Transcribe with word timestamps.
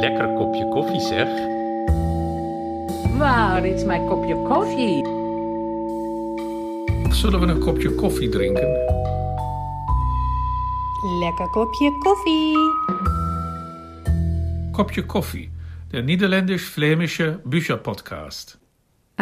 Lekker 0.00 0.34
kopje 0.34 0.68
koffie 0.68 1.00
zeg. 1.00 1.28
Waar 3.18 3.66
is 3.66 3.84
mijn 3.84 4.06
kopje 4.06 4.34
koffie? 4.42 5.04
Zullen 7.14 7.40
we 7.40 7.46
een 7.46 7.58
kopje 7.58 7.94
koffie 7.94 8.28
drinken? 8.28 8.68
Lekker 11.18 11.50
kopje 11.50 11.98
koffie. 11.98 12.56
Kopje 14.72 15.06
koffie, 15.06 15.50
der 15.90 16.02
niederländisch-flämische 16.02 17.40
Bücherpodcast. 17.44 18.59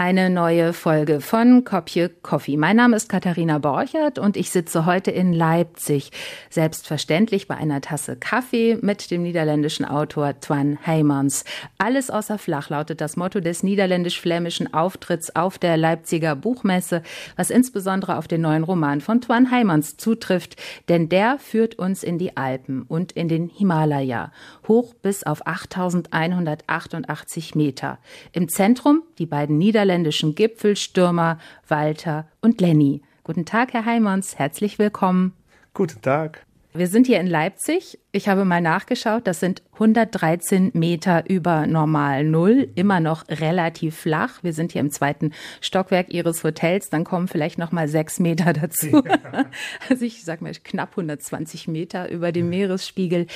Eine 0.00 0.30
neue 0.30 0.74
Folge 0.74 1.20
von 1.20 1.64
Kopje 1.64 2.08
Coffee. 2.08 2.56
Mein 2.56 2.76
Name 2.76 2.94
ist 2.94 3.08
Katharina 3.08 3.58
Borchert 3.58 4.20
und 4.20 4.36
ich 4.36 4.50
sitze 4.50 4.86
heute 4.86 5.10
in 5.10 5.32
Leipzig. 5.32 6.12
Selbstverständlich 6.50 7.48
bei 7.48 7.56
einer 7.56 7.80
Tasse 7.80 8.14
Kaffee 8.14 8.78
mit 8.80 9.10
dem 9.10 9.24
niederländischen 9.24 9.84
Autor 9.84 10.38
Twan 10.38 10.78
Heymans. 10.86 11.44
Alles 11.78 12.10
außer 12.10 12.38
flach 12.38 12.70
lautet 12.70 13.00
das 13.00 13.16
Motto 13.16 13.40
des 13.40 13.64
niederländisch-flämischen 13.64 14.72
Auftritts 14.72 15.34
auf 15.34 15.58
der 15.58 15.76
Leipziger 15.76 16.36
Buchmesse, 16.36 17.02
was 17.34 17.50
insbesondere 17.50 18.18
auf 18.18 18.28
den 18.28 18.42
neuen 18.42 18.62
Roman 18.62 19.00
von 19.00 19.20
Twan 19.20 19.50
Heymans 19.50 19.96
zutrifft, 19.96 20.54
denn 20.88 21.08
der 21.08 21.40
führt 21.40 21.74
uns 21.74 22.04
in 22.04 22.18
die 22.18 22.36
Alpen 22.36 22.82
und 22.82 23.10
in 23.10 23.26
den 23.26 23.48
Himalaya, 23.48 24.30
hoch 24.68 24.94
bis 24.94 25.24
auf 25.24 25.44
8188 25.44 27.56
Meter. 27.56 27.98
Im 28.30 28.48
Zentrum 28.48 29.02
die 29.18 29.26
beiden 29.26 29.58
niederländischen 29.58 29.87
niederländischen 29.88 30.34
Gipfelstürmer 30.34 31.38
Walter 31.66 32.28
und 32.42 32.60
Lenny. 32.60 33.00
Guten 33.24 33.46
Tag, 33.46 33.72
Herr 33.72 33.86
Heimans, 33.86 34.38
herzlich 34.38 34.78
willkommen. 34.78 35.32
Guten 35.72 36.02
Tag. 36.02 36.44
Wir 36.74 36.88
sind 36.88 37.06
hier 37.06 37.18
in 37.18 37.26
Leipzig. 37.26 37.98
Ich 38.12 38.28
habe 38.28 38.44
mal 38.44 38.60
nachgeschaut, 38.60 39.26
das 39.26 39.40
sind 39.40 39.62
113 39.72 40.72
Meter 40.74 41.24
über 41.30 41.66
normal 41.66 42.24
Null, 42.24 42.68
immer 42.74 43.00
noch 43.00 43.26
relativ 43.30 43.96
flach. 43.96 44.42
Wir 44.42 44.52
sind 44.52 44.72
hier 44.72 44.82
im 44.82 44.90
zweiten 44.90 45.32
Stockwerk 45.62 46.12
Ihres 46.12 46.44
Hotels, 46.44 46.90
dann 46.90 47.04
kommen 47.04 47.26
vielleicht 47.26 47.56
noch 47.56 47.72
mal 47.72 47.88
sechs 47.88 48.20
Meter 48.20 48.52
dazu. 48.52 49.02
Ja. 49.06 49.46
Also 49.88 50.04
ich 50.04 50.22
sage 50.22 50.44
mal 50.44 50.52
knapp 50.52 50.90
120 50.90 51.66
Meter 51.66 52.10
über 52.10 52.30
dem 52.30 52.50
Meeresspiegel. 52.50 53.26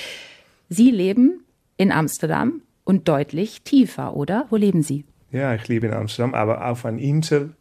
Sie 0.69 0.91
leben 0.91 1.44
in 1.78 1.91
Amsterdam 1.91 2.61
und 2.84 3.09
deutlich 3.09 3.62
tiefer, 3.62 4.14
oder? 4.14 4.47
Wo 4.50 4.56
leben 4.56 4.83
Sie? 4.83 5.06
Ja, 5.33 5.55
ich 5.55 5.66
lebe 5.66 5.86
in 5.86 5.94
Amsterdam, 5.94 6.34
aber 6.34 6.66
auf 6.66 6.84
einer 6.84 6.98
Insel, 6.98 7.55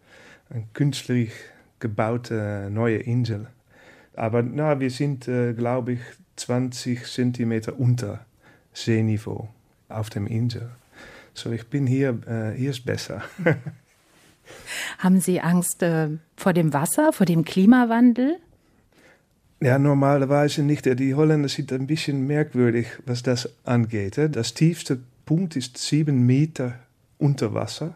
eine 0.49 0.65
künstlich 0.73 1.31
gebaute 1.79 2.69
neue 2.69 2.97
Insel. 2.97 3.47
Aber 4.13 4.43
na, 4.43 4.81
wir 4.81 4.91
sind, 4.91 5.29
äh, 5.29 5.53
glaube 5.53 5.93
ich, 5.93 5.99
20 6.35 7.05
Zentimeter 7.05 7.79
unter 7.79 8.25
Seeniveau 8.73 9.47
auf 9.87 10.09
dem 10.09 10.27
Insel. 10.27 10.69
So, 11.33 11.51
ich 11.51 11.67
bin 11.67 11.87
hier, 11.87 12.19
äh, 12.27 12.57
hier 12.57 12.71
ist 12.71 12.85
besser. 12.85 13.23
Haben 14.97 15.21
Sie 15.21 15.39
Angst 15.39 15.81
äh, 15.81 16.09
vor 16.35 16.51
dem 16.51 16.73
Wasser, 16.73 17.13
vor 17.13 17.25
dem 17.25 17.45
Klimawandel? 17.45 18.37
Ja, 19.61 19.79
normalerweise 19.79 20.61
nicht. 20.63 20.85
Die 20.99 21.15
Holländer 21.15 21.47
sind 21.47 21.71
ein 21.71 21.87
bisschen 21.87 22.27
merkwürdig, 22.27 22.87
was 23.05 23.23
das 23.23 23.49
angeht. 23.63 24.19
Das 24.31 24.53
tiefste 24.55 24.99
Punkt 25.25 25.55
ist 25.55 25.77
sieben 25.77 26.25
Meter 26.25 26.79
unter 27.21 27.53
Wasser. 27.53 27.95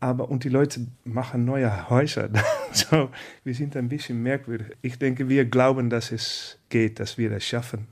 Aber, 0.00 0.28
und 0.30 0.44
die 0.44 0.50
Leute 0.50 0.86
machen 1.04 1.44
neue 1.44 1.88
Häuser. 1.88 2.28
so, 2.72 3.10
wir 3.42 3.54
sind 3.54 3.76
ein 3.76 3.88
bisschen 3.88 4.22
merkwürdig. 4.22 4.68
Ich 4.82 4.98
denke, 4.98 5.28
wir 5.28 5.46
glauben, 5.46 5.88
dass 5.88 6.12
es 6.12 6.58
geht, 6.68 7.00
dass 7.00 7.16
wir 7.16 7.30
das 7.30 7.44
schaffen. 7.44 7.86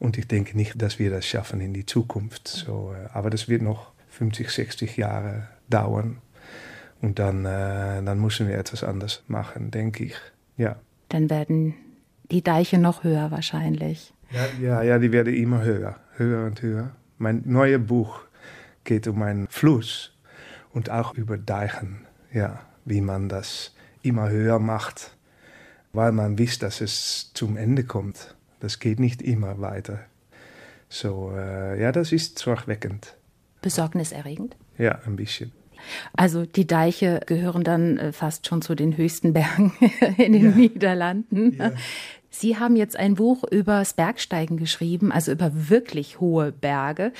Und 0.00 0.18
ich 0.18 0.26
denke 0.26 0.56
nicht, 0.56 0.80
dass 0.80 0.98
wir 0.98 1.10
das 1.10 1.26
schaffen 1.26 1.60
in 1.60 1.72
die 1.72 1.86
Zukunft. 1.86 2.48
So, 2.48 2.92
äh, 2.94 3.08
aber 3.12 3.30
das 3.30 3.48
wird 3.48 3.62
noch 3.62 3.92
50, 4.08 4.50
60 4.50 4.96
Jahre 4.96 5.48
dauern. 5.68 6.18
Und 7.00 7.18
dann, 7.18 7.44
äh, 7.44 8.02
dann 8.02 8.18
müssen 8.20 8.48
wir 8.48 8.58
etwas 8.58 8.82
anders 8.82 9.22
machen, 9.28 9.70
denke 9.70 10.04
ich. 10.04 10.16
Ja. 10.56 10.76
Dann 11.08 11.30
werden 11.30 11.74
die 12.30 12.42
Deiche 12.42 12.78
noch 12.78 13.04
höher 13.04 13.30
wahrscheinlich. 13.30 14.12
Ja, 14.30 14.46
ja, 14.60 14.82
ja 14.82 14.98
die 14.98 15.12
werden 15.12 15.34
immer 15.34 15.62
höher, 15.62 15.96
höher 16.16 16.46
und 16.46 16.60
höher. 16.60 16.90
Mein 17.18 17.42
neues 17.44 17.84
Buch 17.84 18.20
geht 18.84 19.06
um 19.06 19.22
einen 19.22 19.48
Fluss 19.48 20.12
und 20.72 20.90
auch 20.90 21.14
über 21.14 21.38
Deichen, 21.38 22.06
ja, 22.32 22.60
wie 22.84 23.00
man 23.00 23.28
das 23.28 23.74
immer 24.02 24.30
höher 24.30 24.58
macht, 24.58 25.16
weil 25.92 26.12
man 26.12 26.38
wisst, 26.38 26.62
dass 26.62 26.80
es 26.80 27.32
zum 27.34 27.56
Ende 27.56 27.84
kommt. 27.84 28.36
Das 28.60 28.78
geht 28.78 29.00
nicht 29.00 29.22
immer 29.22 29.60
weiter. 29.60 30.00
So, 30.88 31.32
äh, 31.34 31.80
ja, 31.80 31.92
das 31.92 32.12
ist 32.12 32.38
zorgweckend. 32.38 33.16
Besorgniserregend? 33.62 34.56
Ja, 34.78 35.00
ein 35.06 35.16
bisschen. 35.16 35.52
Also 36.14 36.44
die 36.44 36.66
Deiche 36.66 37.20
gehören 37.26 37.64
dann 37.64 37.96
äh, 37.96 38.12
fast 38.12 38.46
schon 38.46 38.62
zu 38.62 38.74
den 38.74 38.96
höchsten 38.96 39.32
Bergen 39.32 39.72
in 40.18 40.32
den 40.32 40.44
ja. 40.44 40.50
Niederlanden. 40.50 41.56
Ja. 41.56 41.72
Sie 42.30 42.58
haben 42.58 42.76
jetzt 42.76 42.96
ein 42.96 43.14
Buch 43.14 43.44
über 43.50 43.80
das 43.80 43.94
Bergsteigen 43.94 44.56
geschrieben, 44.56 45.10
also 45.10 45.32
über 45.32 45.50
wirklich 45.68 46.20
hohe 46.20 46.52
Berge. 46.52 47.12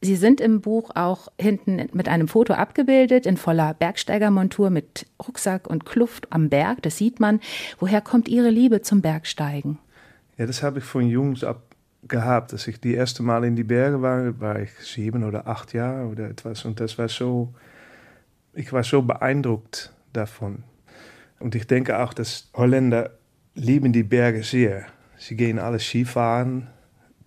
Sie 0.00 0.16
sind 0.16 0.40
im 0.40 0.60
Buch 0.60 0.90
auch 0.94 1.28
hinten 1.40 1.88
mit 1.92 2.08
einem 2.08 2.28
Foto 2.28 2.54
abgebildet, 2.54 3.26
in 3.26 3.36
voller 3.36 3.74
Bergsteigermontur 3.74 4.70
mit 4.70 5.06
Rucksack 5.20 5.68
und 5.68 5.84
Kluft 5.84 6.32
am 6.32 6.48
Berg. 6.48 6.82
Das 6.82 6.96
sieht 6.96 7.18
man. 7.18 7.40
Woher 7.78 8.00
kommt 8.00 8.28
Ihre 8.28 8.50
Liebe 8.50 8.82
zum 8.82 9.02
Bergsteigen? 9.02 9.78
Ja, 10.36 10.46
das 10.46 10.62
habe 10.62 10.78
ich 10.78 10.84
von 10.84 11.08
Jungs 11.08 11.42
ab 11.42 11.62
gehabt. 12.06 12.52
Als 12.52 12.68
ich 12.68 12.80
die 12.80 12.94
erste 12.94 13.22
Mal 13.22 13.44
in 13.44 13.56
die 13.56 13.64
Berge 13.64 14.00
war, 14.00 14.38
war 14.40 14.60
ich 14.60 14.70
sieben 14.80 15.24
oder 15.24 15.48
acht 15.48 15.72
Jahre 15.74 16.06
oder 16.06 16.28
etwas. 16.28 16.64
Und 16.64 16.78
das 16.78 16.96
war 16.98 17.08
so, 17.08 17.52
ich 18.54 18.72
war 18.72 18.84
so 18.84 19.02
beeindruckt 19.02 19.92
davon. 20.12 20.62
Und 21.40 21.54
ich 21.54 21.66
denke 21.66 21.98
auch, 21.98 22.14
dass 22.14 22.50
Holländer 22.54 23.10
lieben 23.54 23.92
die 23.92 24.02
Berge 24.02 24.42
sehr. 24.42 24.86
Sie 25.16 25.36
gehen 25.36 25.58
alle 25.58 25.80
Skifahren, 25.80 26.68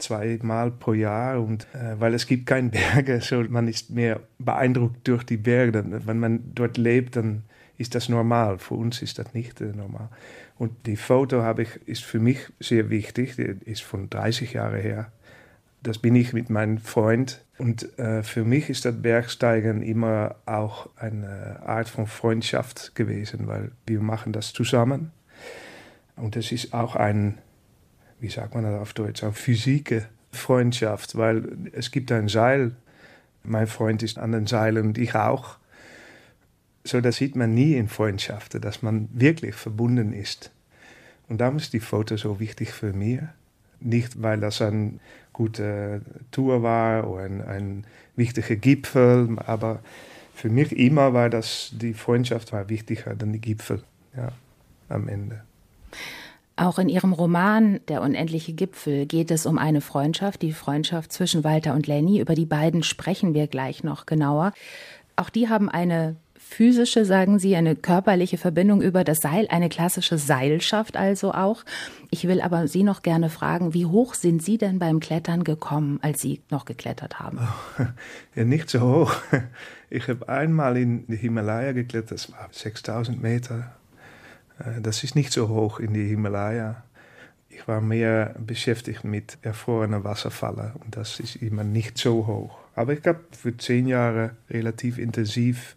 zweimal 0.02 0.72
pro 0.72 0.94
Jahr 0.94 1.42
und 1.42 1.68
äh, 1.74 2.00
weil 2.00 2.14
es 2.14 2.28
gibt 2.28 2.46
keine 2.46 2.70
Berge, 2.96 3.22
so 3.22 3.42
man 3.42 3.68
ist 3.68 3.90
mehr 3.90 4.20
beeindruckt 4.40 5.08
durch 5.08 5.24
die 5.24 5.38
Berge. 5.38 5.84
Wenn 6.06 6.20
man 6.20 6.52
dort 6.56 6.78
lebt, 6.78 7.16
dann 7.16 7.44
ist 7.78 7.96
das 7.96 8.10
normal. 8.10 8.60
Für 8.60 8.76
uns 8.76 9.02
ist 9.02 9.20
das 9.20 9.34
nicht 9.34 9.62
äh, 9.62 9.66
normal. 9.66 10.10
Und 10.58 10.86
die 10.86 10.96
Foto 10.96 11.42
habe 11.42 11.64
ich, 11.64 11.88
ist 11.88 12.04
für 12.04 12.20
mich 12.20 12.38
sehr 12.60 12.90
wichtig, 12.90 13.36
die 13.36 13.58
ist 13.70 13.82
von 13.82 14.10
30 14.10 14.54
Jahren 14.54 14.80
her. 14.80 15.12
Das 15.82 15.98
bin 15.98 16.16
ich 16.16 16.34
mit 16.34 16.52
meinem 16.52 16.78
Freund. 16.78 17.44
Und 17.58 17.98
äh, 17.98 18.22
für 18.22 18.44
mich 18.44 18.70
ist 18.70 18.86
das 18.86 19.02
Bergsteigen 19.02 19.82
immer 19.82 20.36
auch 20.46 20.90
eine 20.96 21.62
Art 21.66 21.90
von 21.90 22.06
Freundschaft 22.06 22.94
gewesen, 22.94 23.48
weil 23.48 23.72
wir 23.88 24.02
machen 24.02 24.34
das 24.34 24.54
zusammen. 24.54 25.12
Und 26.16 26.36
es 26.36 26.52
ist 26.52 26.74
auch 26.74 26.96
ein 26.96 27.40
wie 28.22 28.30
sagt 28.30 28.56
man 28.56 28.64
das 28.64 28.80
auf 28.80 28.94
Deutsch, 28.94 29.24
eine 29.24 29.34
physische 29.34 30.06
Freundschaft, 30.32 31.18
weil 31.18 31.44
es 31.74 31.92
gibt 31.92 32.12
ein 32.12 32.28
Seil. 32.28 32.72
Mein 33.44 33.68
Freund 33.68 34.04
ist 34.04 34.18
an 34.18 34.32
den 34.32 34.48
Seilen 34.48 34.88
und 34.88 34.98
ich 34.98 35.16
auch. 35.16 35.58
So, 36.84 37.02
das 37.02 37.18
sieht 37.18 37.36
man 37.36 37.54
nie 37.54 37.76
in 37.76 37.90
Freundschaften, 37.90 38.62
dass 38.62 38.82
man 38.82 39.10
wirklich 39.14 39.56
verbunden 39.56 40.14
ist. 40.14 40.52
Und 41.28 41.40
darum 41.42 41.58
ist 41.58 41.74
die 41.74 41.80
Foto 41.80 42.18
so 42.18 42.40
wichtig 42.40 42.72
für 42.72 42.94
mich. 42.94 43.20
Nicht, 43.80 44.22
weil 44.22 44.40
das 44.40 44.62
eine 44.62 45.00
gute 45.34 46.02
Tour 46.32 46.62
war 46.64 47.10
oder 47.10 47.24
ein, 47.24 47.42
ein 47.42 47.84
wichtiger 48.16 48.56
Gipfel, 48.56 49.38
aber 49.46 49.80
für 50.36 50.50
mich 50.50 50.76
immer 50.78 51.14
war 51.14 51.30
das, 51.30 51.72
die 51.74 51.94
Freundschaft 51.94 52.52
war 52.52 52.70
wichtiger 52.70 53.12
als 53.12 53.20
die 53.24 53.40
Gipfel 53.40 53.84
ja, 54.16 54.32
am 54.90 55.08
Ende. 55.08 55.42
Auch 56.62 56.78
in 56.78 56.90
Ihrem 56.90 57.12
Roman 57.12 57.80
Der 57.88 58.04
unendliche 58.04 58.54
Gipfel 58.54 59.08
geht 59.08 59.32
es 59.32 59.48
um 59.48 59.58
eine 59.58 59.82
Freundschaft, 59.82 60.44
die 60.44 60.54
Freundschaft 60.54 61.12
zwischen 61.12 61.44
Walter 61.44 61.74
und 61.74 61.88
Lenny. 61.88 62.20
Über 62.20 62.36
die 62.36 62.46
beiden 62.46 62.84
sprechen 62.84 63.34
wir 63.34 63.48
gleich 63.48 63.84
noch 63.84 64.06
genauer. 64.06 64.54
Auch 65.16 65.32
die 65.32 65.50
haben 65.50 65.70
eine 65.70 66.18
physische, 66.36 67.04
sagen 67.04 67.40
Sie, 67.40 67.56
eine 67.56 67.76
körperliche 67.76 68.38
Verbindung 68.38 68.84
über 68.84 69.04
das 69.04 69.22
Seil, 69.22 69.48
eine 69.50 69.70
klassische 69.70 70.20
Seilschaft 70.20 70.98
also 70.98 71.34
auch. 71.34 71.64
Ich 72.12 72.28
will 72.28 72.42
aber 72.42 72.68
Sie 72.68 72.84
noch 72.84 73.02
gerne 73.02 73.32
fragen, 73.32 73.74
wie 73.74 73.88
hoch 73.88 74.14
sind 74.14 74.44
Sie 74.44 74.60
denn 74.60 74.78
beim 74.78 75.00
Klettern 75.00 75.44
gekommen, 75.44 75.98
als 76.04 76.22
Sie 76.22 76.42
noch 76.52 76.66
geklettert 76.66 77.20
haben? 77.20 77.40
Oh, 77.80 77.86
ja, 78.36 78.44
nicht 78.44 78.70
so 78.70 78.82
hoch. 78.82 79.16
Ich 79.90 80.08
habe 80.08 80.30
einmal 80.30 80.78
in 80.78 81.08
die 81.08 81.18
Himalaya 81.18 81.72
geklettert, 81.72 82.12
das 82.12 82.32
war 82.32 82.50
6000 82.52 83.20
Meter 83.20 83.72
das 84.82 85.04
ist 85.04 85.16
nicht 85.16 85.32
so 85.32 85.50
hoch 85.50 85.80
in 85.80 85.94
die 85.94 86.08
Himalaya. 86.08 86.84
Ich 87.50 87.68
war 87.68 87.82
mehr 87.82 88.36
beschäftigt 88.40 89.04
mit 89.04 89.38
erfrorenen 89.42 90.04
Wasserfallen 90.04 90.74
und 90.84 90.96
das 90.96 91.20
ist 91.20 91.36
immer 91.38 91.64
nicht 91.64 91.98
so 91.98 92.26
hoch. 92.28 92.58
Aber 92.76 92.94
ich 92.94 93.06
habe 93.06 93.20
für 93.32 93.56
zehn 93.58 93.88
Jahre 93.88 94.36
relativ 94.50 94.98
intensiv 94.98 95.76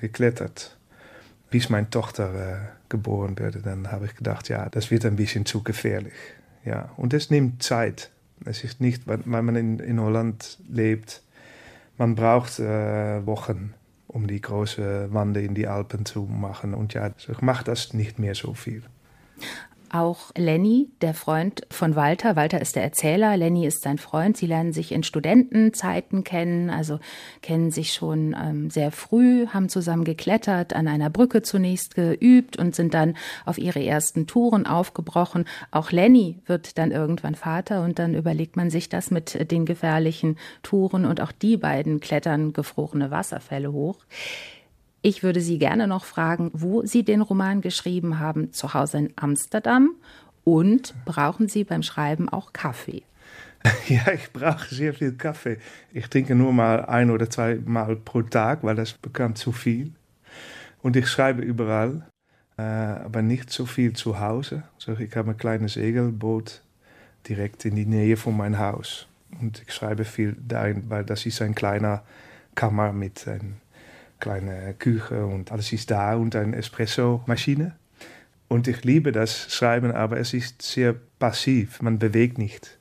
geklettert. 0.00 0.76
Bis 1.50 1.68
meine 1.68 1.90
Tochter 1.90 2.34
äh, 2.34 2.58
geboren 2.88 3.38
wurde, 3.38 3.60
dann 3.60 3.90
habe 3.90 4.06
ich 4.06 4.14
gedacht, 4.14 4.48
ja, 4.48 4.68
das 4.68 4.90
wird 4.90 5.04
ein 5.04 5.16
bisschen 5.16 5.46
zu 5.46 5.62
gefährlich. 5.62 6.14
Ja, 6.64 6.90
und 6.96 7.14
es 7.14 7.30
nimmt 7.30 7.62
Zeit, 7.62 8.10
Es 8.44 8.64
ist 8.64 8.80
nicht, 8.80 9.06
weil 9.06 9.42
man 9.42 9.56
in, 9.56 9.80
in 9.80 10.00
Holland 10.00 10.58
lebt, 10.68 11.22
man 11.98 12.14
braucht 12.14 12.58
äh, 12.58 13.26
Wochen, 13.26 13.74
um 14.12 14.26
die 14.26 14.40
große 14.40 15.12
Wande 15.12 15.42
in 15.42 15.54
die 15.54 15.68
Alpen 15.68 16.04
zu 16.04 16.22
machen. 16.22 16.74
Und 16.74 16.94
ja, 16.94 17.10
ich 17.16 17.40
mache 17.40 17.64
das 17.64 17.94
nicht 17.94 18.18
mehr 18.18 18.34
so 18.34 18.54
viel. 18.54 18.82
Auch 19.92 20.30
Lenny, 20.38 20.88
der 21.00 21.14
Freund 21.14 21.66
von 21.68 21.96
Walter. 21.96 22.36
Walter 22.36 22.60
ist 22.60 22.76
der 22.76 22.84
Erzähler, 22.84 23.36
Lenny 23.36 23.66
ist 23.66 23.82
sein 23.82 23.98
Freund. 23.98 24.36
Sie 24.36 24.46
lernen 24.46 24.72
sich 24.72 24.92
in 24.92 25.02
Studentenzeiten 25.02 26.22
kennen, 26.22 26.70
also 26.70 27.00
kennen 27.42 27.72
sich 27.72 27.92
schon 27.92 28.36
ähm, 28.40 28.70
sehr 28.70 28.92
früh, 28.92 29.48
haben 29.48 29.68
zusammen 29.68 30.04
geklettert, 30.04 30.74
an 30.74 30.86
einer 30.86 31.10
Brücke 31.10 31.42
zunächst 31.42 31.96
geübt 31.96 32.56
und 32.56 32.76
sind 32.76 32.94
dann 32.94 33.16
auf 33.44 33.58
ihre 33.58 33.84
ersten 33.84 34.28
Touren 34.28 34.64
aufgebrochen. 34.64 35.46
Auch 35.72 35.90
Lenny 35.90 36.38
wird 36.46 36.78
dann 36.78 36.92
irgendwann 36.92 37.34
Vater 37.34 37.82
und 37.82 37.98
dann 37.98 38.14
überlegt 38.14 38.54
man 38.56 38.70
sich 38.70 38.90
das 38.90 39.10
mit 39.10 39.50
den 39.50 39.66
gefährlichen 39.66 40.38
Touren 40.62 41.04
und 41.04 41.20
auch 41.20 41.32
die 41.32 41.56
beiden 41.56 41.98
klettern 41.98 42.52
gefrorene 42.52 43.10
Wasserfälle 43.10 43.72
hoch. 43.72 43.98
Ich 45.02 45.22
würde 45.22 45.40
Sie 45.40 45.58
gerne 45.58 45.86
noch 45.86 46.04
fragen, 46.04 46.50
wo 46.52 46.84
Sie 46.84 47.04
den 47.04 47.22
Roman 47.22 47.62
geschrieben 47.62 48.18
haben, 48.18 48.52
zu 48.52 48.74
Hause 48.74 48.98
in 48.98 49.12
Amsterdam 49.16 49.94
und 50.44 50.94
brauchen 51.06 51.48
Sie 51.48 51.64
beim 51.64 51.82
Schreiben 51.82 52.28
auch 52.28 52.52
Kaffee? 52.52 53.02
Ja, 53.88 54.12
ich 54.12 54.32
brauche 54.32 54.74
sehr 54.74 54.94
viel 54.94 55.12
Kaffee. 55.12 55.58
Ich 55.92 56.08
trinke 56.08 56.34
nur 56.34 56.52
mal 56.52 56.86
ein 56.86 57.10
oder 57.10 57.28
zwei 57.28 57.56
Mal 57.56 57.96
pro 57.96 58.22
Tag, 58.22 58.62
weil 58.62 58.74
das 58.74 58.92
bekannt 58.94 59.36
zu 59.36 59.52
viel. 59.52 59.92
Und 60.82 60.96
ich 60.96 61.08
schreibe 61.08 61.42
überall, 61.42 62.06
äh, 62.56 62.62
aber 62.62 63.20
nicht 63.20 63.50
so 63.50 63.66
viel 63.66 63.92
zu 63.92 64.18
Hause. 64.18 64.62
Also 64.76 64.98
ich 64.98 65.14
habe 65.14 65.32
ein 65.32 65.36
kleines 65.36 65.74
Segelboot 65.74 66.62
direkt 67.28 67.64
in 67.66 67.76
die 67.76 67.84
Nähe 67.84 68.16
von 68.16 68.36
meinem 68.36 68.58
Haus. 68.58 69.06
Und 69.40 69.62
ich 69.66 69.72
schreibe 69.72 70.04
viel 70.04 70.36
darin, 70.40 70.84
weil 70.88 71.04
das 71.04 71.26
ist 71.26 71.42
ein 71.42 71.54
kleiner 71.54 72.02
Kammer 72.54 72.92
mit 72.92 73.28
einem 73.28 73.56
kleine 74.20 74.74
Küche 74.78 75.26
und 75.26 75.50
alles 75.52 75.72
ist 75.72 75.90
da 75.90 76.14
und 76.14 76.36
eine 76.36 76.56
Espresso-Maschine. 76.56 77.74
Und 78.48 78.68
ich 78.68 78.84
liebe 78.84 79.12
das 79.12 79.52
Schreiben, 79.52 79.92
aber 79.92 80.18
es 80.18 80.34
ist 80.34 80.62
sehr 80.62 80.94
passiv, 81.18 81.82
man 81.82 81.98
bewegt 81.98 82.38
nicht. 82.38 82.78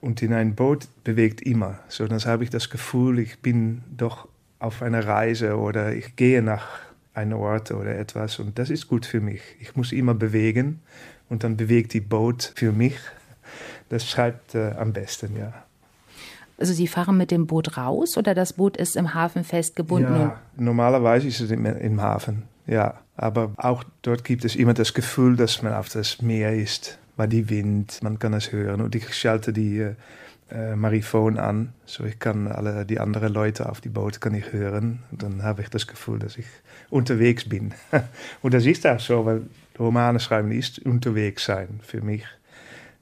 Und 0.00 0.22
in 0.22 0.32
ein 0.32 0.54
Boot 0.54 0.88
bewegt 1.04 1.42
immer. 1.42 1.78
So, 1.88 2.06
dann 2.06 2.20
habe 2.20 2.44
ich 2.44 2.50
das 2.50 2.70
Gefühl, 2.70 3.18
ich 3.18 3.40
bin 3.40 3.82
doch 3.96 4.28
auf 4.58 4.82
einer 4.82 5.06
Reise 5.06 5.56
oder 5.58 5.94
ich 5.94 6.16
gehe 6.16 6.42
nach 6.42 6.66
einem 7.12 7.38
Ort 7.38 7.70
oder 7.70 7.98
etwas 7.98 8.38
und 8.38 8.58
das 8.58 8.70
ist 8.70 8.88
gut 8.88 9.04
für 9.04 9.20
mich. 9.20 9.42
Ich 9.60 9.76
muss 9.76 9.92
immer 9.92 10.14
bewegen 10.14 10.80
und 11.28 11.44
dann 11.44 11.56
bewegt 11.56 11.92
die 11.92 12.00
Boot 12.00 12.52
für 12.54 12.72
mich. 12.72 12.96
Das 13.88 14.08
schreibt 14.08 14.54
äh, 14.54 14.72
am 14.72 14.92
besten, 14.92 15.36
ja. 15.36 15.66
Also 16.60 16.74
Sie 16.74 16.86
fahren 16.86 17.16
mit 17.16 17.30
dem 17.30 17.46
Boot 17.46 17.76
raus 17.78 18.16
oder 18.16 18.34
das 18.34 18.52
Boot 18.52 18.76
ist 18.76 18.94
im 18.94 19.14
Hafen 19.14 19.44
festgebunden? 19.44 20.14
Ja, 20.14 20.40
normalerweise 20.56 21.26
ist 21.26 21.40
es 21.40 21.50
im, 21.50 21.64
im 21.64 22.00
Hafen, 22.02 22.44
ja. 22.66 23.00
Aber 23.16 23.52
auch 23.56 23.82
dort 24.02 24.24
gibt 24.24 24.44
es 24.44 24.56
immer 24.56 24.74
das 24.74 24.94
Gefühl, 24.94 25.36
dass 25.36 25.62
man 25.62 25.72
auf 25.72 25.88
das 25.88 26.22
Meer 26.22 26.54
ist, 26.54 26.98
weil 27.16 27.28
die 27.28 27.50
Wind, 27.50 28.02
man 28.02 28.18
kann 28.18 28.34
es 28.34 28.52
hören. 28.52 28.80
Und 28.80 28.94
ich 28.94 29.14
schalte 29.14 29.52
die 29.52 29.78
äh, 29.78 29.94
äh, 30.50 30.74
Marifon 30.74 31.38
an, 31.38 31.72
so 31.86 32.04
ich 32.04 32.18
kann 32.18 32.48
alle 32.48 32.84
die 32.84 32.98
anderen 32.98 33.32
Leute 33.32 33.68
auf 33.68 33.80
die 33.80 33.88
Boot 33.88 34.20
kann 34.20 34.34
ich 34.34 34.52
hören. 34.52 35.02
Und 35.10 35.22
dann 35.22 35.42
habe 35.42 35.62
ich 35.62 35.68
das 35.68 35.86
Gefühl, 35.86 36.18
dass 36.18 36.36
ich 36.36 36.46
unterwegs 36.90 37.48
bin. 37.48 37.72
Und 38.42 38.54
das 38.54 38.66
ist 38.66 38.86
auch 38.86 39.00
so, 39.00 39.24
weil 39.24 39.42
Romane 39.78 40.20
schreiben 40.20 40.50
ist 40.50 40.78
unterwegs 40.80 41.44
sein 41.44 41.80
für 41.82 42.00
mich. 42.00 42.24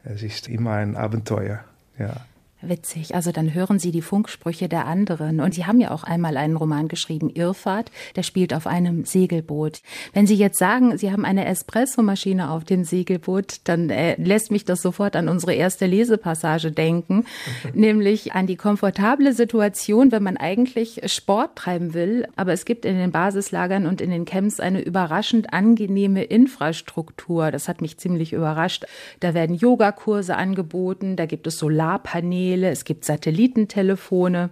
Es 0.05 0.23
ist 0.23 0.49
immer 0.49 0.73
ein 0.73 0.97
Abenteuer, 0.97 1.61
ja. 1.99 2.15
Witzig. 2.61 3.15
Also 3.15 3.31
dann 3.31 3.55
hören 3.55 3.79
Sie 3.79 3.93
die 3.93 4.03
Funksprüche 4.03 4.69
der 4.69 4.87
anderen. 4.87 5.41
Und 5.41 5.55
Sie 5.55 5.65
haben 5.65 5.81
ja 5.81 5.93
auch 5.93 6.03
einmal 6.03 6.37
einen 6.37 6.57
Roman 6.57 6.89
geschrieben, 6.89 7.31
Irrfahrt, 7.31 7.93
der 8.17 8.25
spielt 8.25 8.53
auf 8.53 8.67
einem 8.67 9.05
Segelboot. 9.05 9.81
Wenn 10.13 10.27
Sie 10.27 10.35
jetzt 10.35 10.59
sagen, 10.59 10.99
Sie 10.99 11.13
haben 11.13 11.25
eine 11.25 11.47
Espressomaschine 11.47 12.51
auf 12.51 12.65
dem 12.65 12.83
Segelboot, 12.83 13.61
dann 13.63 13.91
äh, 13.91 14.21
lässt 14.21 14.51
mich 14.51 14.65
das 14.65 14.83
sofort 14.83 15.15
an 15.15 15.29
unsere 15.29 15.55
erste 15.55 15.87
Lesepassage 15.87 16.73
denken, 16.73 17.27
nämlich 17.75 18.33
an 18.33 18.49
die 18.49 18.57
komfortable 18.57 19.35
Situation, 19.35 20.11
wenn 20.11 20.25
man 20.25 20.37
eigentlich 20.37 21.01
Sport 21.07 21.55
treiben 21.55 21.95
will, 21.95 22.27
aber 22.35 22.53
es 22.53 22.65
gibt 22.65 22.85
in 22.85 22.97
den 22.97 23.13
Basislagern 23.13 23.87
und 23.87 24.01
in 24.01 24.11
den 24.11 24.25
Camps 24.25 24.59
eine 24.59 24.81
überraschend 24.81 25.53
angenehme 25.53 26.25
Infrastruktur. 26.25 27.53
Das 27.53 27.69
hat 27.69 27.83
mich 27.83 27.99
ziemlich 27.99 28.33
überrascht. 28.33 28.85
Da 29.21 29.33
werden 29.33 29.55
Yogakurse 29.55 30.35
angeboten, 30.35 31.15
da 31.15 31.27
gibt 31.27 31.47
es 31.47 31.57
Solarpaneele, 31.59 32.48
Kanäle, 32.49 32.71
es 32.71 32.85
gibt 32.85 33.05
Satellitentelefone, 33.05 34.51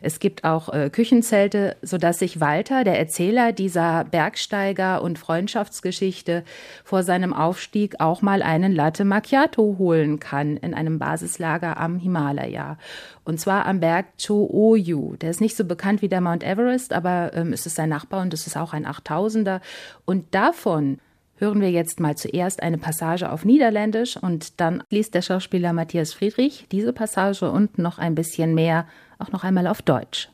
es 0.00 0.18
gibt 0.18 0.44
auch 0.44 0.70
äh, 0.72 0.88
Küchenzelte, 0.90 1.76
sodass 1.82 2.18
sich 2.18 2.40
Walter, 2.40 2.84
der 2.84 2.98
Erzähler 2.98 3.52
dieser 3.52 4.04
Bergsteiger- 4.04 5.00
und 5.02 5.18
Freundschaftsgeschichte, 5.18 6.44
vor 6.84 7.02
seinem 7.02 7.34
Aufstieg 7.34 8.00
auch 8.00 8.22
mal 8.22 8.42
einen 8.42 8.72
Latte 8.72 9.04
Macchiato 9.04 9.76
holen 9.78 10.20
kann 10.20 10.56
in 10.56 10.74
einem 10.74 10.98
Basislager 10.98 11.78
am 11.78 11.98
Himalaya. 11.98 12.78
Und 13.24 13.40
zwar 13.40 13.66
am 13.66 13.80
Berg 13.80 14.06
Cho 14.18 14.48
Oyu. 14.50 15.16
Der 15.16 15.30
ist 15.30 15.40
nicht 15.40 15.56
so 15.56 15.64
bekannt 15.64 16.00
wie 16.02 16.08
der 16.08 16.20
Mount 16.20 16.44
Everest, 16.44 16.92
aber 16.92 17.32
ähm, 17.34 17.52
es 17.52 17.66
ist 17.66 17.76
sein 17.76 17.90
Nachbar 17.90 18.22
und 18.22 18.32
es 18.32 18.46
ist 18.46 18.56
auch 18.56 18.72
ein 18.72 18.86
8000er. 18.86 19.60
Und 20.04 20.34
davon 20.34 20.98
hören 21.36 21.60
wir 21.60 21.70
jetzt 21.70 22.00
mal 22.00 22.16
zuerst 22.16 22.62
eine 22.62 22.78
Passage 22.78 23.30
auf 23.30 23.44
Niederländisch 23.44 24.16
und 24.16 24.60
dann 24.60 24.82
liest 24.90 25.14
der 25.14 25.22
Schauspieler 25.22 25.72
Matthias 25.72 26.12
Friedrich 26.12 26.66
diese 26.70 26.92
Passage 26.92 27.50
und 27.50 27.78
noch 27.78 27.98
ein 27.98 28.14
bisschen 28.14 28.54
mehr 28.54 28.86
auch 29.18 29.32
noch 29.32 29.44
einmal 29.44 29.66
auf 29.66 29.82
Deutsch. 29.82 30.28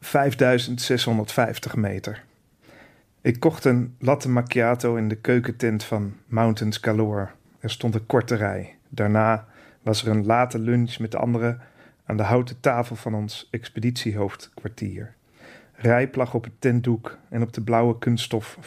5650 0.00 1.74
meter. 1.74 2.16
Ik 3.22 3.40
kocht 3.40 3.64
een 3.64 3.96
latte 3.98 4.28
macchiato 4.28 4.96
in 4.96 5.08
de 5.08 5.16
keukentent 5.16 5.84
van 5.84 6.14
Mountains 6.26 6.78
Galore. 6.78 7.28
Er 7.60 7.70
stond 7.70 7.94
een 7.94 8.06
korte 8.06 8.34
rij. 8.34 8.76
Daarna 8.88 9.46
was 9.82 10.02
er 10.02 10.08
een 10.08 10.26
late 10.26 10.58
lunch 10.58 10.98
met 10.98 11.14
anderen 11.14 11.60
aan 12.04 12.16
de 12.16 12.22
houten 12.22 12.60
tafel 12.60 12.96
van 12.96 13.14
ons 13.14 13.48
expeditiehoofdkwartier. 13.50 15.15
Rijp 15.76 16.14
lag 16.14 16.34
op 16.34 16.44
het 16.44 16.52
tentdoek 16.58 17.18
en 17.28 17.42
op 17.42 17.52
de 17.52 17.62
blauwe 17.62 17.98
kunststof 17.98 18.58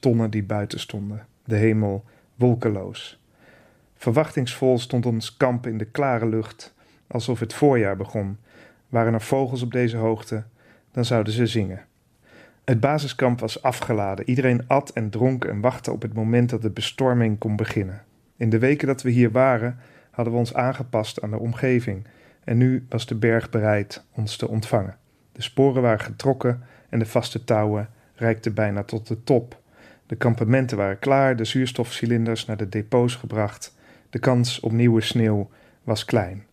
tonnen 0.00 0.30
die 0.30 0.42
buiten 0.42 0.80
stonden. 0.80 1.26
De 1.44 1.56
hemel 1.56 2.04
wolkeloos. 2.34 3.20
Verwachtingsvol 3.96 4.78
stond 4.78 5.06
ons 5.06 5.36
kamp 5.36 5.66
in 5.66 5.78
de 5.78 5.84
klare 5.84 6.26
lucht, 6.26 6.74
alsof 7.06 7.40
het 7.40 7.54
voorjaar 7.54 7.96
begon. 7.96 8.38
Waren 8.88 9.14
er 9.14 9.20
vogels 9.20 9.62
op 9.62 9.72
deze 9.72 9.96
hoogte, 9.96 10.44
dan 10.92 11.04
zouden 11.04 11.32
ze 11.32 11.46
zingen. 11.46 11.84
Het 12.64 12.80
basiskamp 12.80 13.40
was 13.40 13.62
afgeladen. 13.62 14.28
Iedereen 14.28 14.68
at 14.68 14.90
en 14.90 15.10
dronk 15.10 15.44
en 15.44 15.60
wachtte 15.60 15.92
op 15.92 16.02
het 16.02 16.14
moment 16.14 16.50
dat 16.50 16.62
de 16.62 16.70
bestorming 16.70 17.38
kon 17.38 17.56
beginnen. 17.56 18.02
In 18.36 18.50
de 18.50 18.58
weken 18.58 18.86
dat 18.86 19.02
we 19.02 19.10
hier 19.10 19.30
waren, 19.30 19.78
hadden 20.10 20.32
we 20.32 20.38
ons 20.38 20.54
aangepast 20.54 21.22
aan 21.22 21.30
de 21.30 21.38
omgeving 21.38 22.06
en 22.44 22.56
nu 22.56 22.86
was 22.88 23.06
de 23.06 23.14
berg 23.14 23.50
bereid 23.50 24.04
ons 24.14 24.36
te 24.36 24.48
ontvangen. 24.48 24.96
De 25.40 25.46
sporen 25.46 25.82
waren 25.82 26.00
getrokken 26.00 26.62
en 26.88 26.98
de 26.98 27.06
vaste 27.06 27.44
touwen 27.44 27.88
reikten 28.14 28.54
bijna 28.54 28.82
tot 28.82 29.06
de 29.06 29.24
top. 29.24 29.60
De 30.06 30.16
kampementen 30.16 30.76
waren 30.76 30.98
klaar, 30.98 31.36
de 31.36 31.44
zuurstofcilinders 31.44 32.44
naar 32.44 32.56
de 32.56 32.68
depots 32.68 33.14
gebracht. 33.14 33.76
De 34.10 34.18
kans 34.18 34.60
op 34.60 34.72
nieuwe 34.72 35.00
sneeuw 35.00 35.50
was 35.84 36.04
klein. 36.04 36.46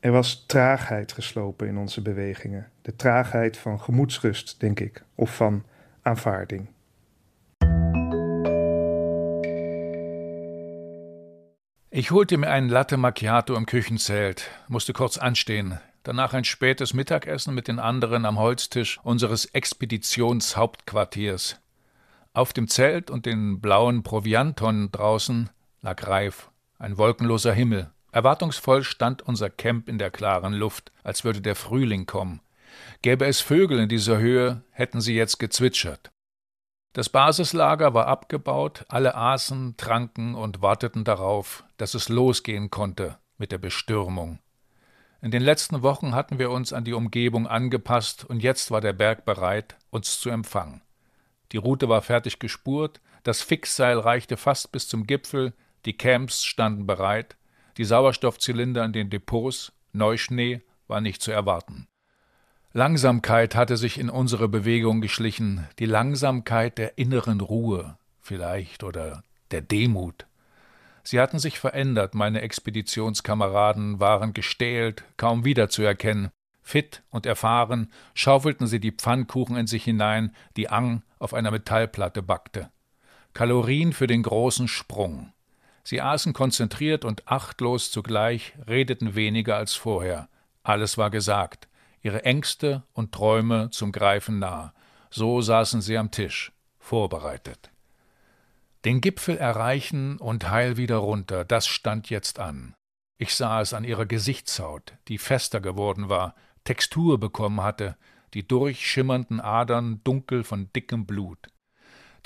Er 0.00 0.12
was 0.12 0.44
traagheid 0.46 1.12
geslopen 1.12 1.68
in 1.68 1.76
onze 1.76 2.02
bewegingen. 2.02 2.70
De 2.82 2.96
traagheid 2.96 3.56
van 3.56 3.80
gemoedsrust, 3.80 4.60
denk 4.60 4.80
ik, 4.80 5.02
of 5.14 5.36
van 5.36 5.64
aanvaarding. 6.02 6.68
Ich 11.88 12.08
holte 12.08 12.36
mir 12.36 12.48
einen 12.48 12.70
Latte 12.70 12.96
Macchiato 12.96 13.54
im 13.54 13.66
Küchenzelt, 13.66 14.50
musste 14.68 14.92
kurz 14.92 15.16
anstehen, 15.18 15.80
danach 16.04 16.32
ein 16.32 16.44
spätes 16.44 16.94
Mittagessen 16.94 17.54
mit 17.54 17.66
den 17.66 17.80
anderen 17.80 18.24
am 18.24 18.38
Holztisch 18.38 19.00
unseres 19.02 19.46
Expeditionshauptquartiers. 19.46 21.56
Auf 22.32 22.52
dem 22.52 22.68
Zelt 22.68 23.10
und 23.10 23.26
den 23.26 23.60
blauen 23.60 24.02
Provianttonnen 24.02 24.92
draußen 24.92 25.50
lag 25.82 26.06
reif, 26.06 26.50
ein 26.78 26.98
wolkenloser 26.98 27.52
Himmel. 27.52 27.90
Erwartungsvoll 28.12 28.84
stand 28.84 29.22
unser 29.22 29.50
Camp 29.50 29.88
in 29.88 29.98
der 29.98 30.10
klaren 30.10 30.52
Luft, 30.52 30.92
als 31.02 31.24
würde 31.24 31.40
der 31.40 31.56
Frühling 31.56 32.06
kommen. 32.06 32.40
Gäbe 33.02 33.26
es 33.26 33.40
Vögel 33.40 33.80
in 33.80 33.88
dieser 33.88 34.18
Höhe, 34.18 34.62
hätten 34.70 35.00
sie 35.00 35.14
jetzt 35.14 35.38
gezwitschert. 35.38 36.10
Das 36.92 37.08
Basislager 37.08 37.92
war 37.92 38.06
abgebaut, 38.06 38.84
alle 38.88 39.16
aßen, 39.16 39.76
tranken 39.76 40.36
und 40.36 40.62
warteten 40.62 41.02
darauf, 41.02 41.64
dass 41.76 41.94
es 41.94 42.08
losgehen 42.08 42.70
konnte 42.70 43.18
mit 43.36 43.50
der 43.50 43.58
Bestürmung. 43.58 44.38
In 45.24 45.30
den 45.30 45.40
letzten 45.40 45.80
Wochen 45.80 46.14
hatten 46.14 46.38
wir 46.38 46.50
uns 46.50 46.74
an 46.74 46.84
die 46.84 46.92
Umgebung 46.92 47.46
angepasst 47.46 48.26
und 48.26 48.42
jetzt 48.42 48.70
war 48.70 48.82
der 48.82 48.92
Berg 48.92 49.24
bereit, 49.24 49.74
uns 49.88 50.20
zu 50.20 50.28
empfangen. 50.28 50.82
Die 51.52 51.56
Route 51.56 51.88
war 51.88 52.02
fertig 52.02 52.40
gespurt, 52.40 53.00
das 53.22 53.40
Fixseil 53.40 53.98
reichte 53.98 54.36
fast 54.36 54.70
bis 54.70 54.86
zum 54.86 55.06
Gipfel, 55.06 55.54
die 55.86 55.94
Camps 55.94 56.44
standen 56.44 56.86
bereit, 56.86 57.36
die 57.78 57.86
Sauerstoffzylinder 57.86 58.84
in 58.84 58.92
den 58.92 59.08
Depots, 59.08 59.72
Neuschnee 59.94 60.60
war 60.88 61.00
nicht 61.00 61.22
zu 61.22 61.32
erwarten. 61.32 61.86
Langsamkeit 62.74 63.54
hatte 63.54 63.78
sich 63.78 63.98
in 63.98 64.10
unsere 64.10 64.48
Bewegung 64.48 65.00
geschlichen, 65.00 65.66
die 65.78 65.86
Langsamkeit 65.86 66.76
der 66.76 66.98
inneren 66.98 67.40
Ruhe 67.40 67.96
vielleicht 68.20 68.84
oder 68.84 69.22
der 69.52 69.62
Demut. 69.62 70.26
Sie 71.04 71.20
hatten 71.20 71.38
sich 71.38 71.58
verändert, 71.58 72.14
meine 72.14 72.40
Expeditionskameraden 72.40 74.00
waren 74.00 74.32
gestählt, 74.32 75.04
kaum 75.18 75.44
wiederzuerkennen. 75.44 76.30
Fit 76.62 77.02
und 77.10 77.26
erfahren 77.26 77.92
schaufelten 78.14 78.66
sie 78.66 78.80
die 78.80 78.92
Pfannkuchen 78.92 79.56
in 79.56 79.66
sich 79.66 79.84
hinein, 79.84 80.34
die 80.56 80.70
Ang 80.70 81.02
auf 81.18 81.34
einer 81.34 81.50
Metallplatte 81.50 82.22
backte. 82.22 82.70
Kalorien 83.34 83.92
für 83.92 84.06
den 84.06 84.22
großen 84.22 84.66
Sprung. 84.66 85.34
Sie 85.82 86.00
aßen 86.00 86.32
konzentriert 86.32 87.04
und 87.04 87.28
achtlos 87.28 87.90
zugleich, 87.90 88.54
redeten 88.66 89.14
weniger 89.14 89.56
als 89.56 89.74
vorher. 89.74 90.30
Alles 90.62 90.96
war 90.96 91.10
gesagt, 91.10 91.68
ihre 92.00 92.24
Ängste 92.24 92.82
und 92.94 93.12
Träume 93.12 93.68
zum 93.70 93.92
Greifen 93.92 94.38
nah. 94.38 94.72
So 95.10 95.42
saßen 95.42 95.82
sie 95.82 95.98
am 95.98 96.10
Tisch, 96.10 96.52
vorbereitet. 96.78 97.73
Den 98.84 99.00
Gipfel 99.00 99.38
erreichen 99.38 100.18
und 100.18 100.50
heil 100.50 100.76
wieder 100.76 100.96
runter, 100.96 101.44
das 101.44 101.66
stand 101.66 102.10
jetzt 102.10 102.38
an. 102.38 102.74
Ich 103.16 103.34
sah 103.34 103.62
es 103.62 103.72
an 103.72 103.84
ihrer 103.84 104.04
Gesichtshaut, 104.04 104.92
die 105.08 105.16
fester 105.16 105.60
geworden 105.60 106.10
war, 106.10 106.34
Textur 106.64 107.18
bekommen 107.18 107.62
hatte, 107.62 107.96
die 108.34 108.46
durchschimmernden 108.46 109.40
Adern 109.40 110.02
dunkel 110.04 110.44
von 110.44 110.70
dickem 110.74 111.06
Blut. 111.06 111.38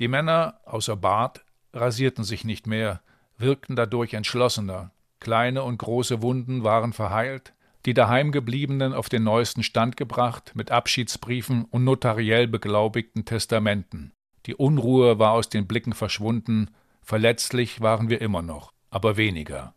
Die 0.00 0.08
Männer, 0.08 0.60
außer 0.64 0.96
Bart, 0.96 1.44
rasierten 1.72 2.24
sich 2.24 2.44
nicht 2.44 2.66
mehr, 2.66 3.02
wirkten 3.36 3.76
dadurch 3.76 4.14
entschlossener. 4.14 4.90
Kleine 5.20 5.62
und 5.62 5.78
große 5.78 6.22
Wunden 6.22 6.64
waren 6.64 6.92
verheilt, 6.92 7.52
die 7.86 7.94
Daheimgebliebenen 7.94 8.94
auf 8.94 9.08
den 9.08 9.22
neuesten 9.22 9.62
Stand 9.62 9.96
gebracht, 9.96 10.52
mit 10.54 10.72
Abschiedsbriefen 10.72 11.66
und 11.66 11.84
notariell 11.84 12.48
beglaubigten 12.48 13.24
Testamenten. 13.24 14.12
Die 14.48 14.54
Unruhe 14.54 15.18
war 15.18 15.32
aus 15.32 15.50
den 15.50 15.66
Blicken 15.66 15.92
verschwunden, 15.92 16.70
verletzlich 17.02 17.82
waren 17.82 18.08
wir 18.08 18.22
immer 18.22 18.40
noch, 18.40 18.72
aber 18.88 19.18
weniger. 19.18 19.74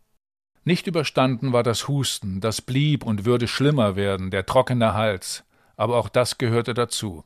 Nicht 0.64 0.88
überstanden 0.88 1.52
war 1.52 1.62
das 1.62 1.90
Husten, 1.90 2.40
das 2.40 2.62
blieb 2.62 3.06
und 3.06 3.26
würde 3.26 3.50
schlimmer 3.50 3.98
werden, 3.98 4.32
der 4.32 4.46
trockene 4.46 4.94
Hals, 4.94 5.44
aber 5.76 5.98
auch 5.98 6.08
das 6.08 6.38
gehörte 6.38 6.74
dazu. 6.74 7.26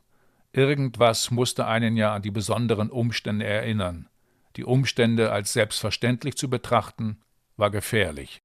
Irgendwas 0.52 1.30
musste 1.30 1.68
einen 1.68 1.96
ja 1.96 2.12
an 2.12 2.22
die 2.22 2.32
besonderen 2.32 2.90
Umstände 2.90 3.46
erinnern. 3.46 4.08
Die 4.56 4.64
Umstände 4.64 5.30
als 5.30 5.52
selbstverständlich 5.52 6.36
zu 6.36 6.50
betrachten, 6.50 7.20
war 7.56 7.70
gefährlich. 7.70 8.40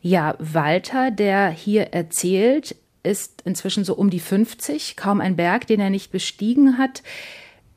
Ja, 0.00 0.34
Walter, 0.40 1.12
der 1.12 1.50
hier 1.50 1.92
erzählt, 1.92 2.74
ist 3.02 3.42
inzwischen 3.44 3.84
so 3.84 3.94
um 3.94 4.10
die 4.10 4.20
50, 4.20 4.96
kaum 4.96 5.20
ein 5.20 5.36
Berg, 5.36 5.66
den 5.66 5.80
er 5.80 5.90
nicht 5.90 6.12
bestiegen 6.12 6.78
hat. 6.78 7.02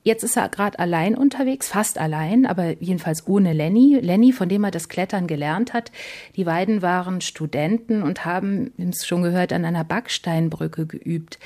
Jetzt 0.04 0.24
ist 0.24 0.38
er 0.38 0.50
gerade 0.50 0.78
allein 0.78 1.16
unterwegs, 1.16 1.68
fast 1.68 1.98
allein, 1.98 2.46
aber 2.46 2.80
jedenfalls 2.80 3.28
ohne 3.28 3.54
Lenny. 3.54 3.98
Lenny, 4.00 4.34
von 4.34 4.48
dem 4.48 4.64
er 4.64 4.70
das 4.70 4.88
Klettern 4.88 5.26
gelernt 5.26 5.74
hat. 5.74 5.92
Die 6.36 6.44
beiden 6.44 6.84
waren 6.84 7.22
Studenten 7.22 8.04
und 8.04 8.24
haben, 8.24 8.72
wir 8.78 8.86
haben 8.86 8.92
es 8.92 9.08
schon 9.08 9.24
gehört, 9.24 9.52
an 9.52 9.66
einer 9.66 9.84
Backsteinbrücke 9.84 10.86
geübt. 10.86 11.40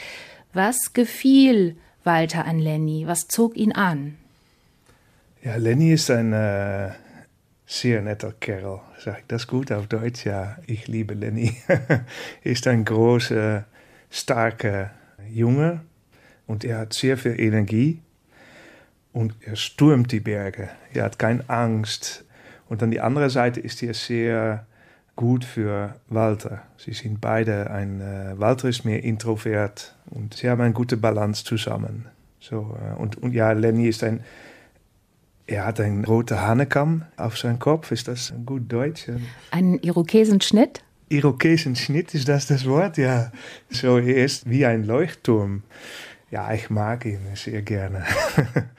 Was 0.51 0.91
gefiel 0.91 1.77
Walter 2.03 2.45
an 2.45 2.59
Lenny? 2.59 3.07
Was 3.07 3.27
zog 3.27 3.55
ihn 3.55 3.71
an? 3.71 4.17
Ja, 5.41 5.55
Lenny 5.55 5.93
ist 5.93 6.11
ein 6.11 6.33
äh, 6.33 6.89
sehr 7.65 8.01
netter 8.01 8.33
Kerl. 8.41 8.81
Sag 8.97 9.19
ich 9.19 9.25
das 9.29 9.47
gut 9.47 9.71
auf 9.71 9.87
Deutsch? 9.87 10.25
Ja, 10.25 10.57
ich 10.67 10.87
liebe 10.87 11.13
Lenny. 11.13 11.55
ist 12.43 12.67
ein 12.67 12.83
großer, 12.83 13.63
starker 14.09 14.91
Junge 15.29 15.81
und 16.47 16.63
er 16.63 16.79
hat 16.79 16.93
sehr 16.93 17.17
viel 17.17 17.39
Energie 17.39 18.01
und 19.13 19.35
er 19.41 19.55
stürmt 19.55 20.11
die 20.11 20.19
Berge. 20.19 20.69
Er 20.93 21.05
hat 21.05 21.19
keine 21.19 21.47
Angst. 21.49 22.25
Und 22.67 22.83
an 22.83 22.91
die 22.91 23.01
andere 23.01 23.29
Seite 23.29 23.59
ist 23.59 23.81
er 23.81 23.93
sehr 23.93 24.67
gut 25.15 25.43
für 25.43 25.95
Walter. 26.07 26.61
Sie 26.77 26.93
sind 26.93 27.19
beide 27.19 27.69
ein, 27.71 27.99
äh, 27.99 28.39
Walter 28.39 28.69
ist 28.69 28.85
mehr 28.85 29.03
introvert 29.03 29.95
und 30.11 30.35
sie 30.35 30.49
haben 30.49 30.61
eine 30.61 30.73
gute 30.73 30.95
Balance 30.95 31.43
zusammen. 31.43 32.05
So, 32.39 32.77
äh, 32.79 32.97
und, 32.97 33.17
und 33.17 33.33
ja, 33.33 33.51
Lenny 33.51 33.87
ist 33.87 34.03
ein, 34.03 34.23
er 35.45 35.65
hat 35.65 35.79
einen 35.79 36.05
roten 36.05 36.39
Hannekam 36.39 37.05
auf 37.17 37.37
seinem 37.37 37.59
Kopf. 37.59 37.91
Ist 37.91 38.07
das 38.07 38.31
gut 38.45 38.71
Deutsch? 38.71 39.07
Ein 39.51 39.79
Irokesenschnitt? 39.79 40.83
Irokesenschnitt, 41.09 42.13
ist 42.13 42.27
das 42.27 42.47
das 42.47 42.65
Wort? 42.65 42.97
Ja. 42.97 43.31
So, 43.69 43.97
er 43.97 44.23
ist 44.25 44.49
wie 44.49 44.65
ein 44.65 44.83
Leuchtturm. 44.83 45.63
Ja, 46.31 46.53
ich 46.53 46.69
mag 46.69 47.05
ihn 47.05 47.21
sehr 47.35 47.61
gerne. 47.61 48.05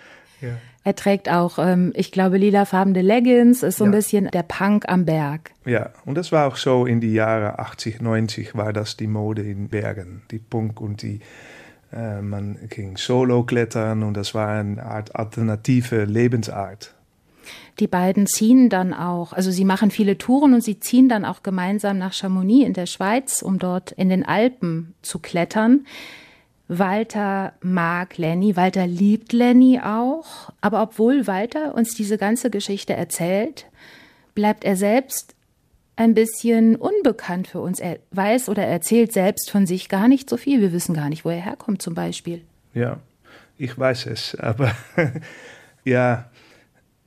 Ja. 0.43 0.57
Er 0.83 0.97
trägt 0.97 1.29
auch, 1.29 1.59
ähm, 1.59 1.93
ich 1.95 2.11
glaube, 2.13 2.39
lilafarbene 2.39 3.03
Leggings, 3.03 3.63
ist 3.63 3.77
so 3.77 3.85
ja. 3.85 3.91
ein 3.91 3.93
bisschen 3.93 4.31
der 4.31 4.43
Punk 4.43 4.89
am 4.89 5.05
Berg. 5.05 5.51
Ja, 5.67 5.91
und 6.07 6.15
das 6.15 6.33
war 6.33 6.47
auch 6.47 6.57
so 6.57 6.87
in 6.87 7.01
die 7.01 7.13
Jahre 7.13 7.59
80, 7.59 8.01
90 8.01 8.55
war 8.57 8.73
das 8.73 8.97
die 8.97 9.07
Mode 9.07 9.43
in 9.43 9.69
Bergen, 9.69 10.23
die 10.31 10.39
Punk 10.39 10.81
und 10.81 11.03
die, 11.03 11.21
äh, 11.93 12.23
man 12.23 12.57
ging 12.71 12.97
solo 12.97 13.43
klettern 13.45 14.03
und 14.03 14.17
das 14.17 14.35
war 14.35 14.49
eine 14.49 14.83
Art 14.83 15.15
alternative 15.15 16.05
Lebensart. 16.05 16.95
Die 17.79 17.87
beiden 17.87 18.27
ziehen 18.27 18.69
dann 18.69 18.93
auch, 18.93 19.33
also 19.33 19.51
sie 19.51 19.65
machen 19.65 19.91
viele 19.91 20.19
Touren 20.19 20.55
und 20.55 20.63
sie 20.63 20.81
ziehen 20.81 21.09
dann 21.09 21.25
auch 21.25 21.43
gemeinsam 21.43 21.99
nach 21.99 22.13
Chamonix 22.13 22.67
in 22.67 22.75
der 22.75 22.87
Schweiz, 22.87 23.43
um 23.43 23.59
dort 23.59 23.93
in 23.93 24.09
den 24.09 24.25
Alpen 24.25 24.95
zu 25.03 25.19
klettern. 25.19 25.87
Walter 26.69 27.55
mag 27.63 28.17
Lenny, 28.17 28.57
Walter 28.57 28.87
liebt 28.87 29.33
Lenny 29.33 29.81
auch, 29.81 30.53
aber 30.61 30.83
obwohl 30.83 31.27
Walter 31.27 31.75
uns 31.75 31.95
diese 31.95 32.17
ganze 32.17 32.49
Geschichte 32.51 32.95
erzählt, 32.95 33.67
bleibt 34.35 34.65
er 34.65 34.77
selbst 34.77 35.35
ein 35.97 36.15
bisschen 36.15 36.77
unbekannt 36.77 37.49
für 37.49 37.61
uns. 37.61 37.81
Er 37.81 37.99
weiß 38.13 38.49
oder 38.49 38.65
erzählt 38.65 39.13
selbst 39.13 39.51
von 39.51 39.67
sich 39.67 39.89
gar 39.89 40.09
nicht 40.09 40.31
so 40.31 40.37
viel. 40.37 40.61
Wir 40.61 40.73
wissen 40.73 40.95
gar 40.95 41.09
nicht, 41.09 41.25
wo 41.25 41.31
er 41.31 41.45
herkommt 41.45 41.83
zum 41.83 41.95
Beispiel. 41.95 42.43
Ja, 42.73 43.01
ich 43.59 43.79
weiß 43.79 44.07
es, 44.07 44.35
aber 44.37 44.75
ja, 45.85 46.31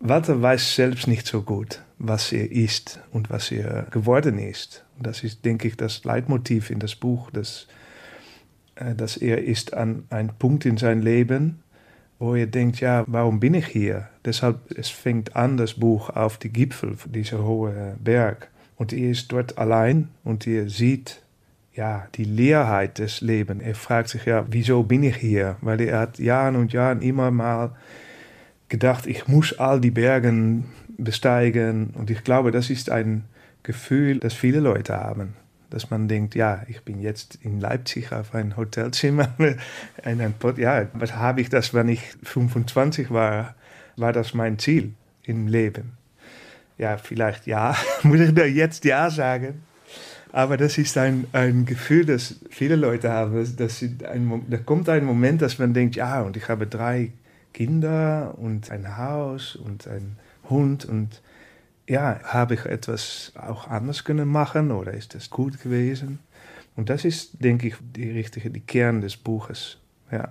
Walter 0.06 0.42
weiß 0.42 0.76
selbst 0.76 1.08
nicht 1.08 1.26
so 1.26 1.44
gut, 1.44 1.82
was 1.98 2.34
er 2.34 2.52
ist 2.52 3.00
und 3.12 3.30
was 3.30 3.52
er 3.52 3.84
geworden 3.90 4.38
ist. 4.38 4.84
Und 4.98 5.08
das 5.08 5.24
ist, 5.24 5.46
denke 5.46 5.70
ich, 5.70 5.78
das 5.78 6.04
Leitmotiv 6.04 6.70
in 6.70 6.80
das 6.80 6.96
Buch, 6.96 7.32
das 7.32 7.68
äh, 8.76 8.96
dass 8.96 9.18
er 9.18 9.44
ist 9.44 9.74
an 9.74 10.04
ein 10.10 10.32
Punkt 10.38 10.66
in 10.66 10.78
sein 10.78 11.02
Leben, 11.02 11.64
wo 12.20 12.36
er 12.36 12.48
denkt, 12.48 12.80
ja, 12.80 13.04
warum 13.08 13.40
bin 13.40 13.54
ich 13.54 13.68
hier? 13.68 14.10
Deshalb, 14.26 14.60
es 14.78 14.90
fängt 14.90 15.36
an, 15.36 15.58
das 15.58 15.76
Buch 15.76 16.10
auf 16.10 16.38
die 16.38 16.50
Gipfel, 16.50 16.96
dieser 17.06 17.44
hohe 17.44 17.96
Berg. 18.04 18.50
Und 18.76 18.94
er 18.94 19.12
ist 19.12 19.32
dort 19.32 19.58
allein 19.58 20.10
und 20.24 20.48
er 20.48 20.70
sieht, 20.70 21.22
ja, 21.74 22.08
die 22.16 22.24
Leerheit 22.24 23.00
des 23.00 23.22
Lebens. 23.22 23.64
Er 23.64 23.76
fragt 23.76 24.10
sich, 24.10 24.26
ja, 24.26 24.46
wieso 24.50 24.84
bin 24.84 25.04
ich 25.04 25.16
hier? 25.16 25.58
Weil 25.62 25.82
er 25.82 26.00
hat 26.00 26.20
Jahren 26.20 26.56
und 26.56 26.72
Jahren 26.72 27.02
immer 27.02 27.32
mal 27.32 27.72
gedacht, 28.74 29.06
ich 29.06 29.28
muss 29.28 29.60
all 29.60 29.80
die 29.80 29.92
Bergen 29.92 30.66
besteigen. 30.98 31.92
Und 31.94 32.10
ich 32.10 32.24
glaube, 32.24 32.52
das 32.52 32.72
ist 32.72 32.90
ein 32.90 33.26
Gefühl, 33.62 34.18
das 34.20 34.34
viele 34.34 34.60
Leute 34.60 34.96
haben 34.98 35.36
dass 35.70 35.90
man 35.90 36.08
denkt, 36.08 36.36
ja, 36.36 36.62
ich 36.68 36.84
bin 36.84 37.02
jetzt 37.02 37.40
in 37.42 37.60
Leipzig 37.60 38.12
auf 38.12 38.36
ein 38.36 38.56
Hotelzimmer. 38.56 39.34
ein, 40.04 40.22
ein 40.22 40.36
ja, 40.58 40.86
was 40.94 41.16
habe 41.16 41.42
ich 41.42 41.50
das, 41.50 41.74
wenn 41.74 41.90
ich 41.90 42.00
25 42.22 43.10
war? 43.10 43.56
War 43.98 44.14
das 44.14 44.36
mein 44.36 44.60
Ziel 44.60 44.94
im 45.24 45.48
Leben? 45.48 45.94
Ja, 46.78 46.98
vielleicht 46.98 47.48
ja, 47.48 47.76
muss 48.04 48.20
ich 48.20 48.36
da 48.36 48.46
jetzt 48.46 48.86
ja 48.86 49.10
sagen. 49.10 49.64
Aber 50.32 50.58
das 50.58 50.78
ist 50.78 50.96
ein, 50.96 51.26
ein 51.34 51.66
Gefühl, 51.66 52.06
das 52.06 52.36
viele 52.52 52.76
Leute 52.76 53.12
haben. 53.12 53.34
Das 53.58 53.82
ein, 53.82 54.44
da 54.50 54.58
kommt 54.58 54.88
ein 54.90 55.06
Moment, 55.06 55.42
dass 55.42 55.58
man 55.58 55.74
denkt, 55.74 55.96
ja, 55.96 56.22
und 56.22 56.38
ich 56.38 56.50
habe 56.50 56.68
drei 56.68 57.14
Kinder 57.54 58.36
und 58.38 58.72
ein 58.72 58.98
Haus 58.98 59.56
und 59.56 59.88
ein 59.88 60.18
Hund 60.50 60.86
und 60.86 61.22
ja, 61.88 62.20
habe 62.24 62.54
ich 62.54 62.66
etwas 62.66 63.34
auch 63.36 63.68
anders 63.68 64.04
können 64.04 64.28
machen 64.28 64.72
oder 64.72 64.94
ist 64.94 65.16
das 65.16 65.30
gut 65.30 65.62
gewesen? 65.62 66.20
Und 66.76 66.90
das 66.90 67.06
ist, 67.06 67.44
denke 67.44 67.68
ich, 67.68 67.76
die 67.96 68.10
richtige, 68.10 68.50
die 68.50 68.62
Kern 68.62 69.02
des 69.02 69.18
Buches. 69.18 69.78
Ja. 70.12 70.30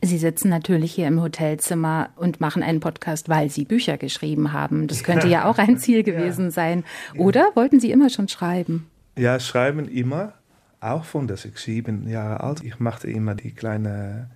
Sie 0.00 0.18
sitzen 0.18 0.48
natürlich 0.48 0.92
hier 0.92 1.08
im 1.08 1.20
Hotelzimmer 1.20 2.10
und 2.16 2.40
machen 2.40 2.62
einen 2.62 2.80
Podcast, 2.80 3.28
weil 3.28 3.50
Sie 3.50 3.64
Bücher 3.64 3.98
geschrieben 3.98 4.52
haben. 4.52 4.86
Das 4.86 5.02
könnte 5.02 5.26
ja, 5.26 5.40
ja 5.40 5.44
auch 5.50 5.58
ein 5.58 5.78
Ziel 5.78 6.02
gewesen 6.04 6.46
ja. 6.46 6.50
sein. 6.50 6.84
Oder 7.16 7.50
wollten 7.54 7.80
Sie 7.80 7.90
immer 7.90 8.08
schon 8.08 8.28
schreiben? 8.28 8.88
Ja, 9.16 9.40
schreiben 9.40 9.88
immer. 9.88 10.34
Auch 10.80 11.04
von, 11.04 11.26
dass 11.26 11.44
ich 11.44 11.58
sieben 11.58 12.08
Jahre 12.08 12.40
alt. 12.40 12.62
Ich 12.62 12.78
machte 12.78 13.10
immer 13.10 13.34
die 13.34 13.50
kleinen 13.50 14.30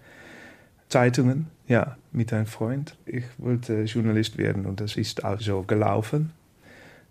Zeitungen. 0.88 1.46
Ja, 1.68 1.96
mit 2.12 2.32
einem 2.32 2.46
Freund. 2.46 2.96
Ich 3.06 3.24
wollte 3.38 3.82
Journalist 3.84 4.38
werden 4.38 4.66
und 4.66 4.80
das 4.80 4.96
ist 4.96 5.24
auch 5.24 5.40
so 5.40 5.62
gelaufen. 5.62 6.32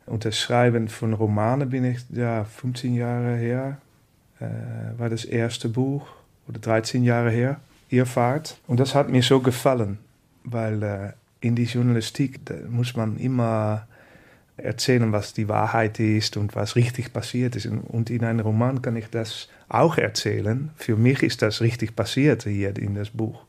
Und 0.06 0.26
das 0.26 0.38
Schreiben 0.38 0.88
von 0.88 1.14
Romanen 1.14 1.70
bin 1.70 1.86
ich 1.86 2.00
ja 2.12 2.44
15 2.44 2.96
Jahre 2.96 3.36
her, 3.38 3.78
äh, 4.40 5.00
war 5.00 5.10
das 5.10 5.26
erste 5.26 5.70
Buch 5.70 6.08
oder 6.48 6.60
13 6.60 7.04
Jahre 7.04 7.30
her, 7.30 7.60
Irrfahrt. 7.90 8.58
Und 8.68 8.80
das 8.80 8.96
hat 8.96 9.10
mir 9.10 9.22
so 9.22 9.40
gefallen, 9.40 10.00
weil 10.44 10.84
äh, 10.84 11.12
in 11.40 11.56
die 11.56 11.66
Journalistik 11.66 12.40
muss 12.70 12.96
man 12.96 13.18
immer 13.18 13.88
erzählen, 14.58 15.12
was 15.12 15.34
die 15.34 15.48
Wahrheit 15.48 16.00
ist 16.00 16.38
und 16.38 16.56
was 16.56 16.76
richtig 16.76 17.14
passiert 17.14 17.56
ist. 17.56 17.66
Und 17.66 18.10
in 18.10 18.24
einem 18.24 18.42
Roman 18.42 18.82
kann 18.82 18.96
ich 18.96 19.08
das 19.10 19.50
auch 19.70 19.98
erzählen. 19.98 20.70
Für 20.76 20.96
mich 20.96 21.24
ist 21.24 21.42
das 21.42 21.62
richtig 21.62 21.96
passiert 21.96 22.44
hier 22.44 22.78
in 22.78 22.96
das 22.96 23.10
Buch. 23.10 23.44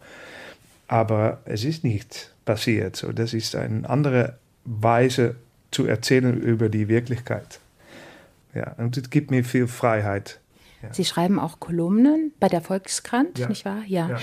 Aber 0.93 1.39
es 1.47 1.65
ist 1.65 1.85
nicht 1.85 2.35
passiert. 2.45 2.97
So, 2.97 3.13
das 3.13 3.33
ist 3.33 3.57
eine 3.57 3.89
andere 3.89 4.37
Weise 4.67 5.37
zu 5.71 5.87
erzählen 5.87 6.39
über 6.39 6.69
die 6.69 6.87
Wirklichkeit. 6.87 7.61
Ja, 8.55 8.75
und 8.77 8.99
es 8.99 9.09
gibt 9.09 9.31
mir 9.31 9.43
viel 9.43 9.69
Freiheit. 9.69 10.39
Ja. 10.83 10.93
Sie 10.93 11.07
schreiben 11.07 11.39
auch 11.39 11.61
Kolumnen 11.61 12.33
bei 12.41 12.51
der 12.51 12.61
Volkskrant, 12.61 13.39
ja. 13.39 13.49
nicht 13.49 13.65
wahr? 13.65 13.85
Ja. 13.87 14.11
ja. 14.11 14.19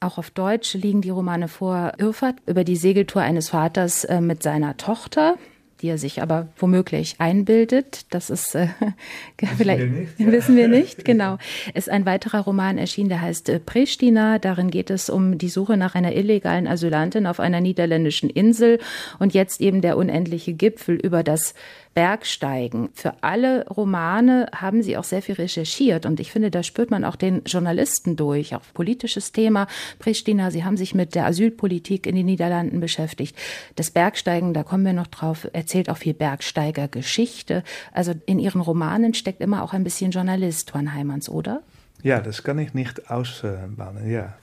Auch 0.00 0.18
auf 0.18 0.28
Deutsch 0.30 0.74
liegen 0.74 1.00
die 1.00 1.08
Romane 1.08 1.48
vor 1.48 1.94
Irrfahrt 1.96 2.36
über 2.44 2.64
die 2.64 2.76
Segeltour 2.76 3.22
eines 3.22 3.48
Vaters 3.48 4.04
äh, 4.04 4.20
mit 4.20 4.42
seiner 4.42 4.76
Tochter 4.76 5.36
die 5.80 5.88
er 5.88 5.98
sich 5.98 6.22
aber 6.22 6.48
womöglich 6.56 7.16
einbildet. 7.18 8.06
Das 8.10 8.30
ist 8.30 8.54
äh, 8.54 8.68
vielleicht 9.56 9.80
wir 9.80 9.88
nicht, 9.88 10.20
ja. 10.20 10.32
wissen 10.32 10.56
wir 10.56 10.68
nicht, 10.68 11.04
genau. 11.04 11.38
Ist 11.74 11.88
ein 11.88 12.06
weiterer 12.06 12.40
Roman 12.40 12.78
erschienen, 12.78 13.08
der 13.08 13.20
heißt 13.20 13.48
äh, 13.48 13.60
Pristina. 13.60 14.38
Darin 14.38 14.70
geht 14.70 14.90
es 14.90 15.10
um 15.10 15.38
die 15.38 15.48
Suche 15.48 15.76
nach 15.76 15.94
einer 15.94 16.14
illegalen 16.14 16.66
Asylantin 16.66 17.26
auf 17.26 17.40
einer 17.40 17.60
niederländischen 17.60 18.30
Insel 18.30 18.78
und 19.18 19.34
jetzt 19.34 19.60
eben 19.60 19.80
der 19.80 19.96
unendliche 19.96 20.52
Gipfel 20.52 20.96
über 20.96 21.22
das 21.22 21.54
Bergsteigen. 21.94 22.90
Für 22.94 23.14
alle 23.22 23.66
Romane 23.66 24.48
haben 24.54 24.82
Sie 24.82 24.96
auch 24.96 25.04
sehr 25.04 25.22
viel 25.22 25.34
recherchiert 25.34 26.06
und 26.06 26.20
ich 26.20 26.30
finde, 26.30 26.50
da 26.50 26.62
spürt 26.62 26.90
man 26.90 27.04
auch 27.04 27.16
den 27.16 27.42
Journalisten 27.44 28.16
durch, 28.16 28.54
auch 28.54 28.62
politisches 28.74 29.32
Thema. 29.32 29.66
Pristina, 29.98 30.50
Sie 30.50 30.64
haben 30.64 30.76
sich 30.76 30.94
mit 30.94 31.14
der 31.14 31.26
Asylpolitik 31.26 32.06
in 32.06 32.14
den 32.14 32.26
Niederlanden 32.26 32.80
beschäftigt. 32.80 33.36
Das 33.76 33.90
Bergsteigen, 33.90 34.54
da 34.54 34.62
kommen 34.62 34.84
wir 34.84 34.92
noch 34.92 35.08
drauf, 35.08 35.48
erzählt 35.52 35.90
auch 35.90 35.98
viel 35.98 36.14
Bergsteigergeschichte. 36.14 37.64
Also 37.92 38.14
in 38.26 38.38
Ihren 38.38 38.60
Romanen 38.60 39.14
steckt 39.14 39.40
immer 39.40 39.62
auch 39.62 39.72
ein 39.72 39.84
bisschen 39.84 40.12
Journalist, 40.12 40.70
Juan 40.72 40.94
Heimans, 40.94 41.28
oder? 41.28 41.62
Ja, 42.02 42.20
das 42.20 42.42
kann 42.42 42.58
ich 42.58 42.72
nicht 42.72 43.10
ausbannen, 43.10 44.08
ja 44.10 44.34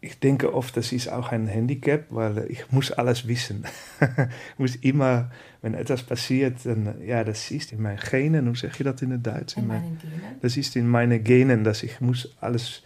ich 0.00 0.20
denke 0.20 0.54
oft, 0.54 0.76
das 0.76 0.92
ist 0.92 1.08
auch 1.08 1.32
ein 1.32 1.48
Handicap, 1.48 2.04
weil 2.10 2.46
ich 2.48 2.70
muss 2.70 2.92
alles 2.92 3.26
wissen. 3.26 3.64
ich 4.00 4.28
muss 4.58 4.76
immer, 4.76 5.30
wenn 5.60 5.74
etwas 5.74 6.04
passiert, 6.04 6.64
dann, 6.64 6.94
ja, 7.04 7.24
das 7.24 7.50
ist 7.50 7.72
in 7.72 7.82
meinen 7.82 7.98
Genen, 7.98 8.46
hoe 8.46 8.56
zeg 8.56 8.76
je 8.78 8.84
dat 8.84 9.02
in 9.02 9.10
het 9.10 9.24
Duits? 9.24 9.54
In, 9.54 9.62
in 9.62 9.68
meinen 9.68 9.98
Genen? 9.98 10.40
Das 10.40 10.56
ist 10.56 10.76
in 10.76 10.88
meinen 10.88 11.24
Genen, 11.24 11.64
dass 11.64 11.82
ich 11.82 12.00
muss 12.00 12.36
alles 12.40 12.82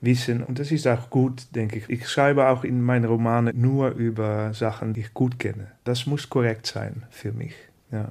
wissen 0.00 0.42
und 0.42 0.58
das 0.58 0.70
ist 0.70 0.86
auch 0.86 1.10
gut, 1.10 1.54
denke 1.54 1.78
ich. 1.78 1.88
Ich 1.90 2.08
schreibe 2.08 2.48
auch 2.48 2.64
in 2.64 2.80
meinen 2.80 3.04
Romanen 3.04 3.58
nur 3.58 3.90
über 3.90 4.54
Sachen, 4.54 4.94
die 4.94 5.00
ich 5.00 5.14
gut 5.14 5.38
kenne. 5.38 5.72
Das 5.84 6.06
muss 6.06 6.28
korrekt 6.30 6.66
sein 6.66 7.02
für 7.10 7.32
mich, 7.32 7.54
ja. 7.90 8.08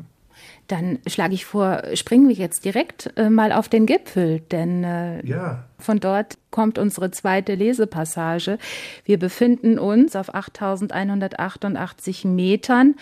Dann 0.67 0.99
schlage 1.07 1.33
ich 1.33 1.45
vor, 1.45 1.83
springen 1.93 2.27
wir 2.29 2.35
jetzt 2.35 2.65
direkt 2.65 3.13
äh, 3.17 3.29
mal 3.29 3.51
auf 3.51 3.69
den 3.69 3.85
Gipfel, 3.85 4.39
denn 4.51 4.83
äh, 4.83 5.25
ja. 5.25 5.65
von 5.77 5.99
dort 5.99 6.37
kommt 6.51 6.77
unsere 6.77 7.11
zweite 7.11 7.55
Lesepassage. 7.55 8.57
Wir 9.05 9.19
befinden 9.19 9.77
uns 9.77 10.15
auf 10.15 10.33
8188 10.33 12.25
Metern. 12.25 12.95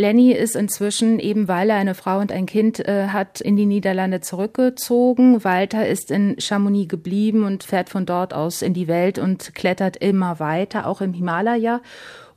Lenny 0.00 0.32
ist 0.32 0.56
inzwischen, 0.56 1.18
eben 1.18 1.46
weil 1.46 1.68
er 1.68 1.76
eine 1.76 1.94
Frau 1.94 2.20
und 2.20 2.32
ein 2.32 2.46
Kind 2.46 2.80
äh, 2.80 3.08
hat, 3.08 3.40
in 3.40 3.56
die 3.56 3.66
Niederlande 3.66 4.20
zurückgezogen. 4.20 5.44
Walter 5.44 5.86
ist 5.86 6.10
in 6.10 6.36
Chamonix 6.38 6.88
geblieben 6.88 7.44
und 7.44 7.64
fährt 7.64 7.90
von 7.90 8.06
dort 8.06 8.32
aus 8.32 8.62
in 8.62 8.72
die 8.72 8.88
Welt 8.88 9.18
und 9.18 9.54
klettert 9.54 9.98
immer 9.98 10.40
weiter, 10.40 10.86
auch 10.86 11.02
im 11.02 11.12
Himalaya. 11.12 11.82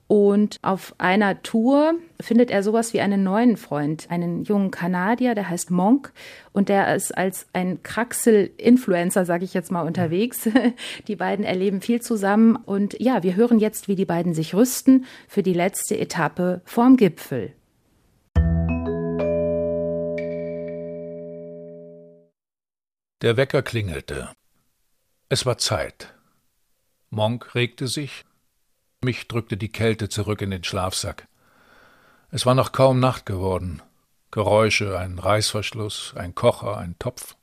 Und 0.08 0.60
auf 0.62 0.94
einer 0.98 1.42
Tour 1.44 1.96
findet 2.20 2.52
er 2.52 2.62
sowas 2.62 2.94
wie 2.94 3.02
einen 3.02 3.24
neuen 3.24 3.58
Freund, 3.58 4.08
einen 4.10 4.44
jungen 4.44 4.70
Kanadier, 4.70 5.34
der 5.34 5.50
heißt 5.50 5.72
Monk 5.72 6.12
und 6.52 6.70
der 6.70 6.94
ist 6.96 7.18
als 7.18 7.48
ein 7.54 7.82
Kraxel-Influencer, 7.84 9.26
sage 9.26 9.46
ich 9.46 9.54
jetzt 9.54 9.72
mal, 9.72 9.82
unterwegs. 9.82 10.48
Die 11.08 11.16
beiden 11.16 11.46
erleben 11.46 11.82
viel 11.82 12.02
zusammen 12.02 12.56
und 12.56 13.00
ja, 13.00 13.24
wir 13.24 13.36
hören 13.36 13.60
jetzt, 13.60 13.88
wie 13.88 13.96
die 13.96 14.06
beiden 14.06 14.34
sich 14.34 14.54
rüsten 14.54 15.06
für 15.28 15.42
die 15.42 15.54
letzte 15.54 15.98
Etappe 15.98 16.62
vorm 16.66 16.98
Gipfel. 16.98 17.54
Der 23.22 23.38
Wecker 23.38 23.62
klingelte. 23.62 24.30
Es 25.30 25.46
war 25.46 25.58
Zeit. 25.58 26.14
Monk 27.10 27.56
regte 27.56 27.88
sich, 27.88 28.26
mich 29.04 29.28
drückte 29.28 29.58
die 29.58 29.72
Kälte 29.72 30.10
zurück 30.10 30.42
in 30.42 30.52
den 30.52 30.64
Schlafsack. 30.64 31.28
Es 32.32 32.46
war 32.46 32.56
noch 32.56 32.72
kaum 32.72 33.00
Nacht 33.00 33.26
geworden. 33.26 33.82
Geräusche, 34.32 34.98
ein 34.98 35.20
Reißverschluss, 35.20 36.14
ein 36.16 36.34
Kocher, 36.34 36.78
ein 36.78 36.98
Topf. 36.98 37.36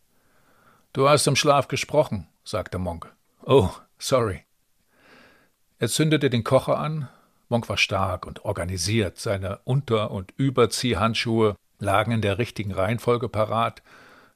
Du 0.92 1.08
hast 1.08 1.26
im 1.28 1.36
Schlaf 1.36 1.68
gesprochen, 1.68 2.26
sagte 2.42 2.78
Monk. 2.78 3.12
Oh, 3.44 3.70
sorry. 3.98 4.42
Er 5.78 5.88
zündete 5.88 6.30
den 6.30 6.42
Kocher 6.42 6.78
an. 6.78 7.08
Monk 7.48 7.68
war 7.68 7.76
stark 7.76 8.26
und 8.26 8.44
organisiert. 8.44 9.18
Seine 9.18 9.60
Unter- 9.64 10.10
und 10.10 10.32
Überziehhandschuhe 10.36 11.56
lagen 11.78 12.10
in 12.12 12.22
der 12.22 12.38
richtigen 12.38 12.72
Reihenfolge 12.72 13.28
parat. 13.28 13.82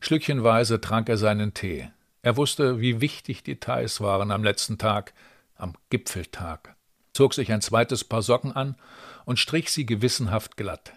Schlückchenweise 0.00 0.80
trank 0.80 1.08
er 1.08 1.16
seinen 1.16 1.54
Tee. 1.54 1.90
Er 2.22 2.36
wusste, 2.36 2.80
wie 2.80 3.00
wichtig 3.00 3.42
Details 3.42 4.00
waren 4.00 4.30
am 4.30 4.44
letzten 4.44 4.78
Tag, 4.78 5.12
am 5.56 5.74
Gipfeltag 5.90 6.74
zog 7.14 7.32
sich 7.32 7.50
ein 7.52 7.62
zweites 7.62 8.04
Paar 8.04 8.22
Socken 8.22 8.52
an 8.52 8.76
und 9.24 9.38
strich 9.38 9.70
sie 9.70 9.86
gewissenhaft 9.86 10.56
glatt. 10.56 10.92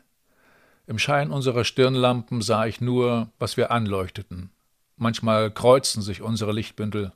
Im 0.88 1.00
Schein 1.00 1.32
unserer 1.32 1.64
Stirnlampen 1.64 2.42
sah 2.42 2.66
ich 2.66 2.82
nur, 2.82 3.30
was 3.40 3.56
wir 3.56 3.72
anleuchteten. 3.72 4.52
Manchmal 4.96 5.52
kreuzten 5.52 6.02
sich 6.02 6.22
unsere 6.22 6.52
Lichtbündel. 6.52 7.14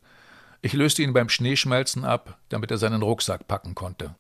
Ich 0.61 0.73
löste 0.73 1.01
ihn 1.01 1.13
beim 1.13 1.29
Schneeschmelzen 1.29 2.05
ab, 2.05 2.37
damit 2.49 2.69
er 2.69 2.77
seinen 2.77 3.01
Rucksack 3.01 3.47
packen 3.47 3.73
konnte. 3.73 4.15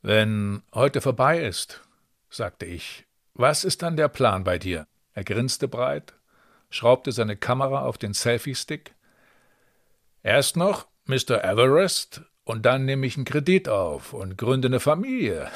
Wenn 0.00 0.62
heute 0.72 1.00
vorbei 1.00 1.40
ist, 1.40 1.82
sagte 2.30 2.66
ich, 2.66 3.04
was 3.34 3.64
ist 3.64 3.82
dann 3.82 3.96
der 3.96 4.08
Plan 4.08 4.44
bei 4.44 4.58
dir? 4.58 4.86
Er 5.12 5.24
grinste 5.24 5.68
breit, 5.68 6.14
schraubte 6.70 7.12
seine 7.12 7.36
Kamera 7.36 7.82
auf 7.82 7.98
den 7.98 8.14
Selfie-Stick. 8.14 8.94
Erst 10.22 10.56
noch 10.56 10.86
Mr. 11.06 11.42
Everest 11.44 12.22
und 12.48 12.64
dann 12.64 12.86
nehme 12.86 13.06
ich 13.06 13.16
einen 13.16 13.26
Kredit 13.26 13.68
auf 13.68 14.14
und 14.14 14.38
gründe 14.38 14.68
eine 14.68 14.80
Familie. 14.80 15.50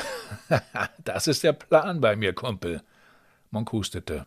das 0.99 1.27
ist 1.27 1.43
der 1.43 1.55
Plan 1.55 2.03
bei 2.03 2.17
mir, 2.17 2.35
Kumpel. 2.35 2.83
Monk 3.51 3.73
hustete. 3.73 4.27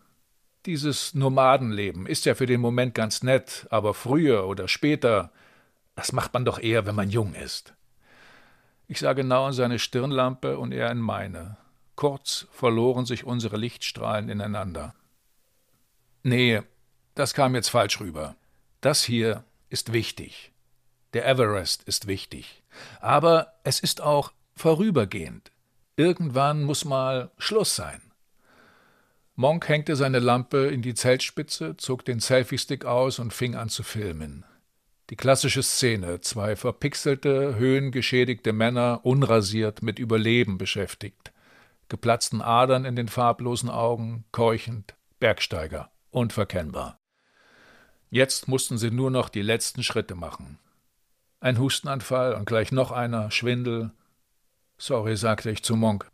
Dieses 0.66 1.14
Nomadenleben 1.14 2.08
ist 2.08 2.26
ja 2.26 2.34
für 2.34 2.48
den 2.48 2.62
Moment 2.62 2.96
ganz 2.96 3.22
nett, 3.22 3.68
aber 3.70 3.94
früher 3.94 4.48
oder 4.48 4.68
später, 4.68 5.32
das 5.96 6.12
macht 6.12 6.34
man 6.34 6.44
doch 6.44 6.58
eher, 6.58 6.88
wenn 6.88 6.96
man 6.96 7.12
jung 7.12 7.36
ist. 7.36 7.76
Ich 8.88 9.00
sah 9.00 9.14
genau 9.14 9.46
in 9.46 9.54
seine 9.54 9.78
Stirnlampe 9.78 10.58
und 10.58 10.72
er 10.72 10.90
in 10.90 10.98
meine. 10.98 11.58
Kurz 11.96 12.48
verloren 12.52 13.06
sich 13.06 13.26
unsere 13.26 13.58
Lichtstrahlen 13.58 14.28
ineinander. 14.28 14.96
Nee, 16.24 16.64
das 17.14 17.36
kam 17.36 17.54
jetzt 17.54 17.70
falsch 17.70 18.00
rüber. 18.00 18.36
Das 18.82 19.04
hier 19.04 19.44
ist 19.70 19.94
wichtig. 19.94 20.52
Der 21.16 21.26
Everest 21.26 21.84
ist 21.84 22.08
wichtig. 22.08 22.62
Aber 23.00 23.54
es 23.64 23.80
ist 23.80 24.02
auch 24.02 24.34
vorübergehend. 24.54 25.50
Irgendwann 25.96 26.64
muss 26.64 26.84
mal 26.84 27.32
Schluss 27.38 27.74
sein. 27.74 28.02
Monk 29.36 29.70
hängte 29.70 29.96
seine 29.96 30.20
Lampe 30.20 30.68
in 30.68 30.82
die 30.82 30.94
Zeltspitze, 30.94 31.78
zog 31.78 32.04
den 32.04 32.20
Selfie-Stick 32.20 32.84
aus 32.84 33.20
und 33.20 33.34
fing 33.34 33.56
an 33.56 33.70
zu 33.70 33.82
filmen. 33.82 34.44
Die 35.10 35.16
klassische 35.16 35.64
Szene, 35.64 36.20
zwei 36.20 36.58
verpixelte, 36.58 37.56
höhengeschädigte 37.56 38.52
Männer, 38.52 39.00
unrasiert, 39.04 39.82
mit 39.82 40.00
Überleben 40.00 40.58
beschäftigt. 40.58 41.32
Geplatzten 41.88 42.42
Adern 42.42 42.84
in 42.84 42.98
den 42.98 43.08
farblosen 43.08 43.70
Augen, 43.70 44.26
keuchend, 44.34 44.96
Bergsteiger, 45.22 45.92
unverkennbar. 46.12 47.00
Jetzt 48.10 48.50
mussten 48.50 48.78
sie 48.78 48.92
nur 48.92 49.12
noch 49.12 49.30
die 49.30 49.44
letzten 49.44 49.82
Schritte 49.82 50.16
machen. 50.16 50.60
Ein 51.46 51.60
Hustenanfall 51.60 52.34
und 52.34 52.48
gleich 52.48 52.72
noch 52.72 52.90
einer, 52.90 53.30
Schwindel. 53.30 53.92
Sorry, 54.80 55.16
sagte 55.16 55.52
ich 55.52 55.62
zu 55.62 55.76
Monk. 55.76 56.10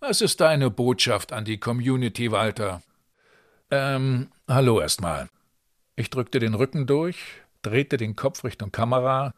Was 0.00 0.20
ist 0.20 0.42
deine 0.42 0.68
Botschaft 0.68 1.32
an 1.32 1.46
die 1.46 1.56
Community, 1.56 2.30
Walter? 2.30 2.82
Ähm, 3.70 4.28
hallo 4.46 4.78
erstmal. 4.82 5.30
Ich 5.96 6.10
drückte 6.10 6.40
den 6.40 6.52
Rücken 6.52 6.86
durch, 6.86 7.16
drehte 7.62 7.96
den 7.96 8.16
Kopf 8.16 8.44
Richtung 8.44 8.70
Kamera. 8.70 9.32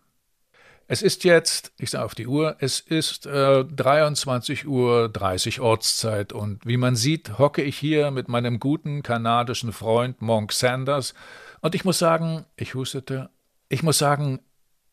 Es 0.88 1.02
ist 1.02 1.22
jetzt, 1.22 1.72
ich 1.78 1.90
sah 1.90 2.02
auf 2.02 2.16
die 2.16 2.26
Uhr, 2.26 2.56
es 2.58 2.80
ist 2.80 3.26
äh, 3.26 3.64
23 3.64 4.66
Uhr 4.66 5.08
30 5.08 5.60
Ortszeit 5.60 6.32
und 6.32 6.66
wie 6.66 6.76
man 6.76 6.96
sieht, 6.96 7.38
hocke 7.38 7.62
ich 7.62 7.78
hier 7.78 8.10
mit 8.10 8.26
meinem 8.26 8.58
guten 8.58 9.04
kanadischen 9.04 9.72
Freund 9.72 10.20
Monk 10.20 10.52
Sanders 10.52 11.14
und 11.60 11.76
ich 11.76 11.84
muss 11.84 12.00
sagen, 12.00 12.44
ich 12.56 12.74
hustete, 12.74 13.30
ich 13.68 13.84
muss 13.84 13.98
sagen, 13.98 14.40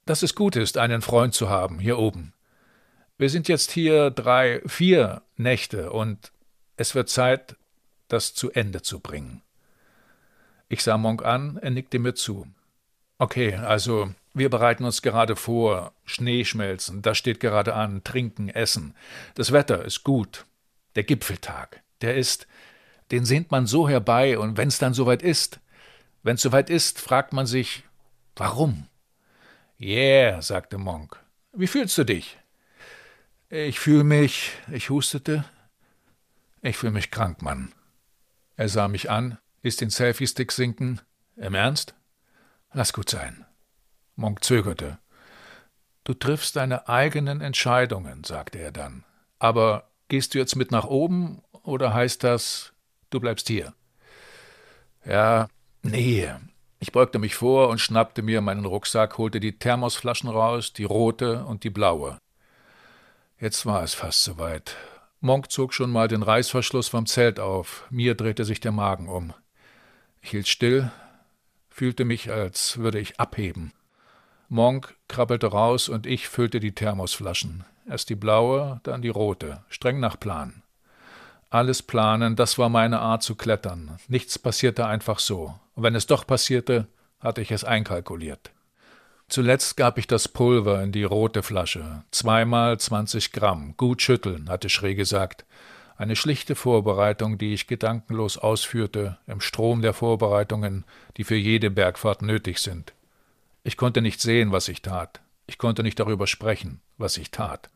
dass 0.09 0.23
es 0.23 0.33
gut 0.33 0.55
ist, 0.55 0.79
einen 0.79 1.03
Freund 1.03 1.35
zu 1.35 1.49
haben 1.49 1.77
hier 1.77 1.99
oben. 1.99 2.33
Wir 3.19 3.29
sind 3.29 3.47
jetzt 3.47 3.69
hier 3.69 4.09
drei, 4.09 4.59
vier 4.65 5.21
Nächte 5.37 5.91
und 5.91 6.31
es 6.77 6.95
wird 6.95 7.09
Zeit, 7.09 7.55
das 8.07 8.33
zu 8.33 8.49
Ende 8.49 8.81
zu 8.81 9.01
bringen. 9.01 9.43
Ich 10.67 10.81
sah 10.81 10.97
Monk 10.97 11.23
an, 11.23 11.59
er 11.61 11.69
nickte 11.69 11.99
mir 11.99 12.15
zu. 12.15 12.47
Okay, 13.19 13.53
also 13.53 14.11
wir 14.33 14.49
bereiten 14.49 14.83
uns 14.83 15.03
gerade 15.03 15.35
vor, 15.35 15.93
Schnee 16.05 16.43
schmelzen, 16.43 17.03
das 17.03 17.19
steht 17.19 17.39
gerade 17.39 17.75
an, 17.75 18.03
trinken, 18.03 18.49
essen. 18.49 18.95
Das 19.35 19.51
Wetter 19.51 19.85
ist 19.85 20.03
gut. 20.03 20.45
Der 20.95 21.03
Gipfeltag, 21.03 21.83
der 22.01 22.15
ist, 22.15 22.47
den 23.11 23.25
sehnt 23.25 23.51
man 23.51 23.67
so 23.67 23.87
herbei, 23.87 24.39
und 24.39 24.57
wenn's 24.57 24.79
dann 24.79 24.95
soweit 24.95 25.21
ist, 25.21 25.59
wenn's 26.23 26.41
soweit 26.41 26.71
ist, 26.71 26.99
fragt 26.99 27.31
man 27.31 27.45
sich, 27.45 27.83
warum? 28.35 28.88
Yeah, 29.79 30.41
sagte 30.41 30.77
Monk. 30.77 31.17
Wie 31.53 31.67
fühlst 31.67 31.97
du 31.97 32.03
dich? 32.03 32.37
Ich 33.49 33.79
fühle 33.79 34.03
mich, 34.03 34.51
ich 34.71 34.89
hustete. 34.89 35.45
Ich 36.61 36.75
fühle 36.77 36.91
mich 36.91 37.11
krank, 37.11 37.41
Mann. 37.41 37.71
Er 38.57 38.67
sah 38.67 38.89
mich 38.89 39.09
an, 39.09 39.37
ließ 39.63 39.77
den 39.77 39.89
Selfie-Stick 39.89 40.51
sinken. 40.51 40.99
Im 41.37 41.55
Ernst? 41.55 41.95
Lass 42.73 42.91
gut 42.91 43.09
sein. 43.09 43.45
Monk 44.15 44.43
zögerte. 44.43 44.99
Du 46.03 46.13
triffst 46.13 46.57
deine 46.57 46.89
eigenen 46.89 47.39
Entscheidungen, 47.39 48.25
sagte 48.25 48.59
er 48.59 48.73
dann. 48.73 49.05
Aber 49.39 49.89
gehst 50.09 50.33
du 50.33 50.39
jetzt 50.39 50.57
mit 50.57 50.71
nach 50.71 50.85
oben 50.85 51.41
oder 51.63 51.93
heißt 51.93 52.23
das, 52.25 52.73
du 53.09 53.21
bleibst 53.21 53.47
hier? 53.47 53.73
Ja, 55.05 55.47
nee. 55.83 56.29
Ich 56.79 56.93
beugte 56.93 57.19
mich 57.19 57.35
vor 57.35 57.67
und 57.67 57.79
schnappte 57.79 58.21
mir 58.21 58.41
meinen 58.41 58.65
Rucksack, 58.65 59.17
holte 59.17 59.39
die 59.39 59.59
Thermosflaschen 59.59 60.29
raus, 60.29 60.71
die 60.71 60.85
rote 60.85 61.43
und 61.45 61.63
die 61.63 61.69
blaue. 61.69 62.17
Jetzt 63.39 63.65
war 63.65 63.83
es 63.83 63.93
fast 63.93 64.23
soweit. 64.23 64.75
Monk 65.19 65.51
zog 65.51 65.73
schon 65.73 65.91
mal 65.91 66.07
den 66.07 66.23
Reißverschluss 66.23 66.87
vom 66.87 67.05
Zelt 67.05 67.39
auf. 67.39 67.85
Mir 67.89 68.15
drehte 68.15 68.45
sich 68.45 68.61
der 68.61 68.71
Magen 68.71 69.09
um. 69.09 69.33
Ich 70.21 70.29
hielt 70.29 70.47
still, 70.47 70.91
fühlte 71.69 72.05
mich, 72.05 72.31
als 72.31 72.77
würde 72.77 72.99
ich 72.99 73.19
abheben. 73.19 73.73
Monk 74.47 74.95
krabbelte 75.09 75.47
raus 75.47 75.89
und 75.89 76.07
ich 76.07 76.29
füllte 76.29 76.61
die 76.61 76.73
Thermosflaschen. 76.73 77.65
Erst 77.87 78.09
die 78.09 78.15
blaue, 78.15 78.79
dann 78.83 79.01
die 79.01 79.09
rote, 79.09 79.63
streng 79.69 79.99
nach 79.99 80.19
Plan. 80.19 80.63
Alles 81.49 81.81
planen, 81.81 82.35
das 82.35 82.57
war 82.57 82.69
meine 82.69 82.99
Art 82.99 83.23
zu 83.23 83.35
klettern. 83.35 83.97
Nichts 84.07 84.39
passierte 84.39 84.85
einfach 84.85 85.19
so. 85.19 85.59
Und 85.79 85.83
wenn 85.83 85.95
es 85.95 86.07
doch 86.07 86.27
passierte, 86.27 86.87
hatte 87.21 87.39
ich 87.39 87.51
es 87.51 87.63
einkalkuliert. 87.63 88.51
Zuletzt 89.29 89.77
gab 89.77 89.97
ich 89.97 90.07
das 90.07 90.27
Pulver 90.27 90.83
in 90.83 90.91
die 90.91 91.05
rote 91.05 91.41
Flasche. 91.41 92.03
Zweimal 92.11 92.77
zwanzig 92.81 93.31
Gramm. 93.31 93.75
Gut 93.77 94.01
schütteln, 94.01 94.49
hatte 94.49 94.67
Schree 94.67 94.93
gesagt. 94.93 95.45
Eine 95.95 96.17
schlichte 96.17 96.55
Vorbereitung, 96.55 97.37
die 97.37 97.53
ich 97.53 97.65
gedankenlos 97.65 98.37
ausführte, 98.37 99.19
im 99.25 99.39
Strom 99.39 99.81
der 99.81 99.93
Vorbereitungen, 99.93 100.83
die 101.15 101.23
für 101.23 101.37
jede 101.37 101.71
Bergfahrt 101.71 102.23
nötig 102.23 102.59
sind. 102.59 102.91
Ich 103.63 103.77
konnte 103.77 104.01
nicht 104.01 104.19
sehen, 104.19 104.51
was 104.51 104.67
ich 104.67 104.81
tat. 104.81 105.21
Ich 105.47 105.57
konnte 105.57 105.81
nicht 105.81 105.97
darüber 105.97 106.27
sprechen, 106.27 106.81
was 106.97 107.15
ich 107.15 107.31
tat. 107.31 107.69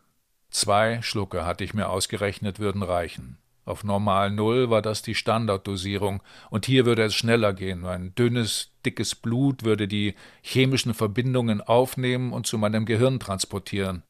Zwei 0.49 1.01
Schlucke 1.01 1.45
hatte 1.45 1.63
ich 1.63 1.73
mir 1.73 1.87
ausgerechnet, 1.87 2.59
würden 2.59 2.83
reichen. 2.83 3.37
Auf 3.65 3.84
normal 3.84 4.30
Null 4.32 4.69
war 4.69 4.82
das 4.82 5.02
die 5.02 5.15
Standarddosierung, 5.15 6.21
und 6.49 6.65
hier 6.65 6.86
würde 6.86 7.04
es 7.04 7.15
schneller 7.15 7.54
gehen. 7.54 7.86
Ein 7.86 8.13
dünnes, 8.15 8.71
dickes 8.86 9.15
Blut 9.15 9.63
würde 9.63 9.88
die 9.88 10.15
chemischen 10.41 10.93
Verbindungen 10.93 11.62
aufnehmen 11.62 12.34
und 12.34 12.45
zu 12.45 12.58
meinem 12.58 12.86
Gehirn 12.86 13.19
transportieren. 13.19 14.04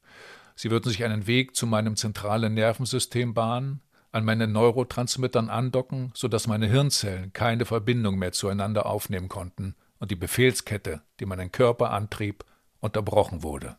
Sie 0.56 0.72
würden 0.72 0.90
sich 0.90 1.04
einen 1.04 1.28
Weg 1.28 1.56
zu 1.56 1.68
meinem 1.68 1.96
zentralen 1.96 2.54
Nervensystem 2.54 3.34
bahnen, 3.34 3.82
an 4.12 4.26
meinen 4.26 4.52
Neurotransmittern 4.52 5.50
andocken, 5.50 6.12
so 6.14 6.28
dass 6.28 6.48
meine 6.48 6.68
Hirnzellen 6.68 7.34
keine 7.34 7.66
Verbindung 7.66 8.18
mehr 8.18 8.32
zueinander 8.32 8.86
aufnehmen 8.86 9.28
konnten 9.28 9.76
und 10.00 10.12
die 10.12 10.16
Befehlskette, 10.16 11.02
die 11.20 11.26
meinen 11.26 11.52
Körper 11.52 11.92
antrieb, 11.92 12.46
unterbrochen 12.80 13.42
wurde. 13.42 13.78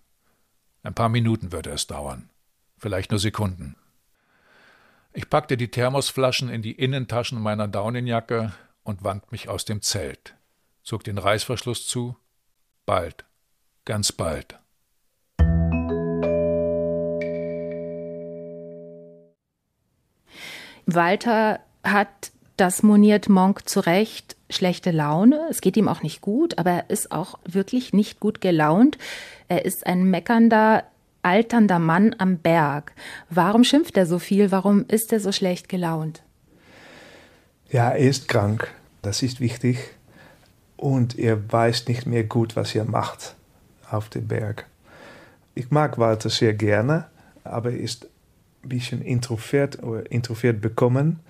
Ein 0.82 0.94
paar 0.94 1.08
Minuten 1.08 1.52
würde 1.52 1.70
es 1.70 1.86
dauern, 1.86 2.30
vielleicht 2.78 3.10
nur 3.10 3.20
Sekunden. 3.20 3.76
Ich 5.16 5.30
packte 5.30 5.56
die 5.56 5.68
Thermosflaschen 5.68 6.48
in 6.48 6.60
die 6.60 6.72
Innentaschen 6.72 7.40
meiner 7.40 7.68
Daunenjacke 7.68 8.52
und 8.82 9.04
wand 9.04 9.30
mich 9.30 9.48
aus 9.48 9.64
dem 9.64 9.80
Zelt, 9.80 10.34
zog 10.82 11.04
den 11.04 11.18
Reißverschluss 11.18 11.86
zu. 11.86 12.16
Bald, 12.84 13.24
ganz 13.84 14.10
bald. 14.10 14.58
Walter 20.86 21.60
hat 21.84 22.32
das 22.56 22.82
moniert 22.82 23.28
Monk 23.28 23.68
zu 23.68 23.80
Recht 23.80 24.34
schlechte 24.50 24.90
Laune. 24.90 25.46
Es 25.48 25.60
geht 25.60 25.76
ihm 25.76 25.88
auch 25.88 26.02
nicht 26.02 26.22
gut, 26.22 26.58
aber 26.58 26.70
er 26.70 26.90
ist 26.90 27.12
auch 27.12 27.38
wirklich 27.44 27.92
nicht 27.92 28.18
gut 28.18 28.40
gelaunt. 28.40 28.98
Er 29.46 29.64
ist 29.64 29.86
ein 29.86 30.10
meckernder, 30.10 30.84
alternder 31.24 31.78
Mann 31.78 32.14
am 32.18 32.38
Berg. 32.38 32.92
Warum 33.30 33.64
schimpft 33.64 33.96
er 33.96 34.06
so 34.06 34.18
viel? 34.18 34.50
Warum 34.50 34.84
ist 34.88 35.12
er 35.12 35.20
so 35.20 35.32
schlecht 35.32 35.68
gelaunt? 35.68 36.22
Ja, 37.70 37.90
er 37.90 38.08
ist 38.08 38.28
krank. 38.28 38.70
Das 39.02 39.22
ist 39.22 39.40
wichtig. 39.40 39.78
Und 40.76 41.18
er 41.18 41.52
weiß 41.52 41.88
nicht 41.88 42.06
mehr 42.06 42.24
gut, 42.24 42.56
was 42.56 42.74
er 42.74 42.84
macht 42.84 43.34
auf 43.90 44.08
dem 44.08 44.28
Berg. 44.28 44.66
Ich 45.54 45.70
mag 45.70 45.98
Walter 45.98 46.30
sehr 46.30 46.52
gerne, 46.52 47.06
aber 47.44 47.70
er 47.70 47.78
ist 47.78 48.08
ein 48.62 48.68
bisschen 48.68 49.02
introvert 49.02 49.82
oder 49.82 50.10
introvert 50.10 50.60
bekommen. 50.60 51.20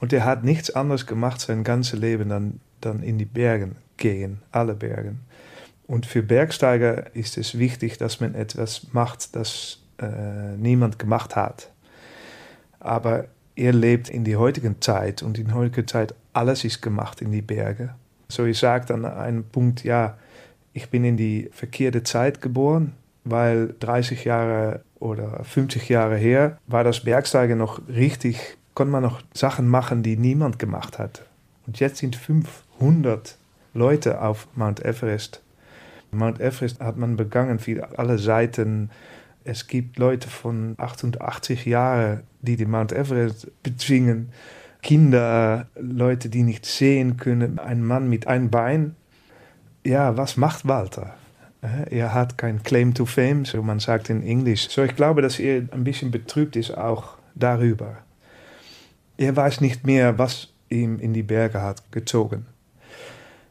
Und 0.00 0.12
er 0.12 0.24
hat 0.24 0.44
nichts 0.44 0.70
anderes 0.70 1.06
gemacht 1.06 1.40
sein 1.40 1.64
ganzes 1.64 1.98
Leben 1.98 2.28
dann, 2.28 2.60
dann 2.80 3.02
in 3.02 3.18
die 3.18 3.24
Bergen 3.24 3.76
gehen, 3.96 4.40
alle 4.52 4.74
Bergen. 4.74 5.20
Und 5.90 6.06
für 6.06 6.22
Bergsteiger 6.22 7.16
ist 7.16 7.36
es 7.36 7.58
wichtig, 7.58 7.98
dass 7.98 8.20
man 8.20 8.36
etwas 8.36 8.92
macht, 8.92 9.34
das 9.34 9.80
äh, 9.98 10.56
niemand 10.56 11.00
gemacht 11.00 11.34
hat. 11.34 11.72
Aber 12.78 13.24
er 13.56 13.72
lebt 13.72 14.08
in 14.08 14.22
die 14.22 14.36
heutige 14.36 14.78
Zeit 14.78 15.20
und 15.20 15.36
in 15.36 15.46
der 15.46 15.56
heutigen 15.56 15.88
Zeit 15.88 16.14
alles 16.32 16.62
ist 16.62 16.80
gemacht 16.80 17.20
in 17.22 17.32
die 17.32 17.42
Berge. 17.42 17.96
So 18.28 18.44
ich 18.44 18.60
sagt 18.60 18.92
an 18.92 19.04
einem 19.04 19.42
Punkt, 19.42 19.82
ja, 19.82 20.16
ich 20.74 20.90
bin 20.90 21.04
in 21.04 21.16
die 21.16 21.50
verkehrte 21.52 22.04
Zeit 22.04 22.40
geboren, 22.40 22.92
weil 23.24 23.74
30 23.80 24.24
Jahre 24.24 24.82
oder 25.00 25.42
50 25.42 25.88
Jahre 25.88 26.16
her 26.16 26.56
war 26.68 26.84
das 26.84 27.00
Bergsteigen 27.00 27.58
noch 27.58 27.80
richtig 27.88 28.58
konnte 28.74 28.92
man 28.92 29.02
noch 29.02 29.22
Sachen 29.34 29.66
machen, 29.66 30.04
die 30.04 30.16
niemand 30.16 30.60
gemacht 30.60 31.00
hat. 31.00 31.26
Und 31.66 31.80
jetzt 31.80 31.96
sind 31.96 32.14
500 32.14 33.36
Leute 33.74 34.22
auf 34.22 34.46
Mount 34.54 34.84
Everest. 34.84 35.42
Mount 36.12 36.40
Everest 36.40 36.80
hat 36.80 36.96
man 36.96 37.16
begangen 37.16 37.58
für 37.58 37.98
alle 37.98 38.18
Seiten. 38.18 38.90
Es 39.44 39.66
gibt 39.66 39.98
Leute 39.98 40.28
von 40.28 40.74
88 40.78 41.64
Jahren, 41.66 42.22
die 42.42 42.56
den 42.56 42.70
Mount 42.70 42.92
Everest 42.92 43.50
bezwingen. 43.62 44.30
Kinder, 44.82 45.66
Leute, 45.78 46.28
die 46.28 46.42
nicht 46.42 46.64
sehen 46.64 47.16
können, 47.16 47.58
ein 47.58 47.82
Mann 47.82 48.08
mit 48.08 48.26
einem 48.26 48.50
Bein. 48.50 48.96
Ja, 49.84 50.16
was 50.16 50.36
macht 50.36 50.66
Walter? 50.66 51.14
Er 51.90 52.14
hat 52.14 52.38
kein 52.38 52.62
Claim 52.62 52.94
to 52.94 53.04
Fame, 53.04 53.44
so 53.44 53.62
man 53.62 53.80
sagt 53.80 54.08
in 54.08 54.22
Englisch. 54.22 54.68
So 54.70 54.82
ich 54.82 54.96
glaube, 54.96 55.20
dass 55.20 55.38
er 55.38 55.64
ein 55.70 55.84
bisschen 55.84 56.10
betrübt 56.10 56.56
ist 56.56 56.76
auch 56.76 57.18
darüber. 57.34 57.98
Er 59.18 59.36
weiß 59.36 59.60
nicht 59.60 59.86
mehr, 59.86 60.18
was 60.18 60.48
ihm 60.70 60.98
in 60.98 61.12
die 61.12 61.22
Berge 61.22 61.60
hat 61.60 61.92
gezogen. 61.92 62.46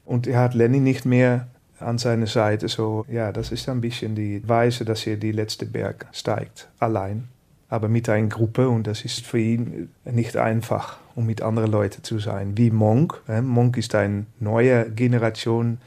Und 0.06 0.26
er 0.26 0.40
hat 0.40 0.56
Lenny 0.56 0.80
nicht 0.80 1.06
mehr 1.06 1.48
an 1.80 1.98
seiner 1.98 2.28
Seite. 2.28 2.68
So, 2.68 3.06
ja, 3.10 3.32
das 3.32 3.52
ist 3.52 3.68
ein 3.70 3.82
bisschen 3.82 4.16
die 4.16 4.48
Weise, 4.48 4.86
dass 4.86 5.06
er 5.08 5.18
die 5.18 5.32
letzte 5.32 5.66
Berg 5.66 6.08
steigt, 6.12 6.70
allein. 6.80 7.28
Aber 7.70 7.88
mit 7.88 8.10
einer 8.10 8.28
Gruppe 8.28 8.68
und 8.68 8.88
das 8.88 9.06
ist 9.06 9.26
für 9.26 9.40
ihn 9.40 9.90
nicht 10.04 10.38
einfach, 10.38 10.98
um 11.16 11.26
mit 11.26 11.42
anderen 11.42 11.72
Leuten 11.72 12.04
zu 12.04 12.18
sein. 12.18 12.58
Wie 12.58 12.72
Monk. 12.72 13.22
Monk 13.44 13.78
ist 13.78 13.94
eine 13.94 14.26
neue 14.40 14.90
Generation 14.90 15.78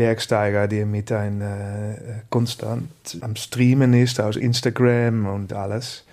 Bergsteiger, 0.00 0.66
der 0.66 0.86
mit 0.86 1.12
ein 1.12 1.42
äh, 1.42 2.22
konstant 2.30 3.18
am 3.20 3.36
Streamen 3.36 3.92
ist 3.92 4.18
aus 4.18 4.36
Instagram 4.36 5.26
und 5.26 5.52
alles. 5.52 6.04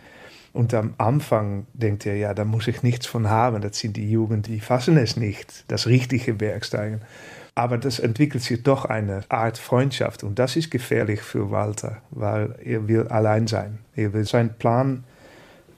Und 0.51 0.73
am 0.73 0.93
Anfang 0.97 1.67
denkt 1.73 2.05
er, 2.05 2.17
ja, 2.17 2.33
da 2.33 2.43
muss 2.43 2.67
ich 2.67 2.83
nichts 2.83 3.05
von 3.05 3.29
haben. 3.29 3.61
Das 3.61 3.79
sind 3.79 3.95
die 3.95 4.11
Jugend, 4.11 4.47
die 4.47 4.59
fassen 4.59 4.97
es 4.97 5.15
nicht, 5.15 5.63
das 5.69 5.87
richtige 5.87 6.33
Bergsteigen. 6.33 7.01
Aber 7.57 7.79
das 7.79 7.97
entwickelt 7.97 8.43
sich 8.43 8.61
doch 8.61 8.85
eine 8.85 9.21
Art 9.29 9.57
Freundschaft 9.57 10.23
und 10.23 10.37
das 10.37 10.55
ist 10.55 10.69
gefährlich 10.69 11.23
für 11.23 11.49
Walter, 11.49 12.03
weil 12.11 12.53
er 12.63 12.87
will 12.87 13.07
allein 13.07 13.47
sein. 13.47 13.79
Er 13.95 14.13
will 14.13 14.25
seinen 14.25 14.53
Plan 14.59 15.05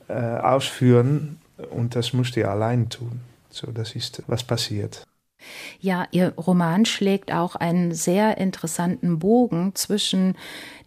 äh, 0.09 0.13
ausführen 0.13 1.39
und 1.69 1.95
das 1.95 2.11
musste 2.11 2.41
er 2.41 2.51
allein 2.51 2.89
tun. 2.89 3.21
So, 3.49 3.71
das 3.71 3.95
ist 3.95 4.21
was 4.27 4.43
passiert. 4.43 5.05
Ja, 5.79 6.05
Ihr 6.11 6.33
Roman 6.35 6.83
schlägt 6.83 7.31
auch 7.31 7.55
einen 7.55 7.93
sehr 7.93 8.37
interessanten 8.39 9.19
Bogen 9.19 9.73
zwischen 9.73 10.35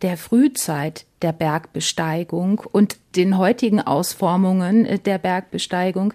der 0.03 0.19
Frühzeit 0.19 1.07
der 1.23 1.33
Bergbesteigung 1.33 2.61
und 2.71 2.99
den 3.17 3.39
heutigen 3.39 3.81
Ausformungen 3.81 4.87
der 5.05 5.17
Bergbesteigung. 5.17 6.13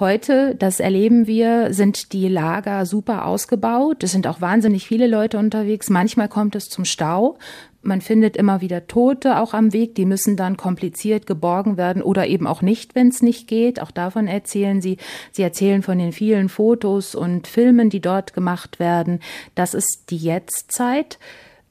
Heute, 0.00 0.54
das 0.54 0.78
erleben 0.78 1.26
wir, 1.26 1.74
sind 1.74 2.12
die 2.12 2.28
Lager 2.28 2.86
super 2.86 3.26
ausgebaut. 3.26 4.04
Es 4.04 4.12
sind 4.12 4.28
auch 4.28 4.40
wahnsinnig 4.40 4.86
viele 4.86 5.08
Leute 5.08 5.38
unterwegs. 5.38 5.90
Manchmal 5.90 6.28
kommt 6.28 6.54
es 6.54 6.66
zum 6.66 6.84
Stau. 6.84 7.36
Man 7.82 8.00
findet 8.00 8.36
immer 8.36 8.60
wieder 8.60 8.86
Tote 8.86 9.40
auch 9.40 9.54
am 9.54 9.72
Weg, 9.72 9.96
die 9.96 10.04
müssen 10.04 10.36
dann 10.36 10.56
kompliziert 10.56 11.26
geborgen 11.26 11.76
werden 11.76 12.00
oder 12.00 12.28
eben 12.28 12.46
auch 12.46 12.62
nicht, 12.62 12.94
wenn 12.94 13.08
es 13.08 13.22
nicht 13.22 13.48
geht. 13.48 13.82
Auch 13.82 13.90
davon 13.90 14.28
erzählen 14.28 14.80
sie. 14.80 14.98
Sie 15.32 15.42
erzählen 15.42 15.82
von 15.82 15.98
den 15.98 16.12
vielen 16.12 16.48
Fotos 16.48 17.16
und 17.16 17.48
Filmen, 17.48 17.90
die 17.90 18.00
dort 18.00 18.34
gemacht 18.34 18.78
werden. 18.78 19.18
Das 19.56 19.74
ist 19.74 20.10
die 20.10 20.16
Jetztzeit 20.16 21.18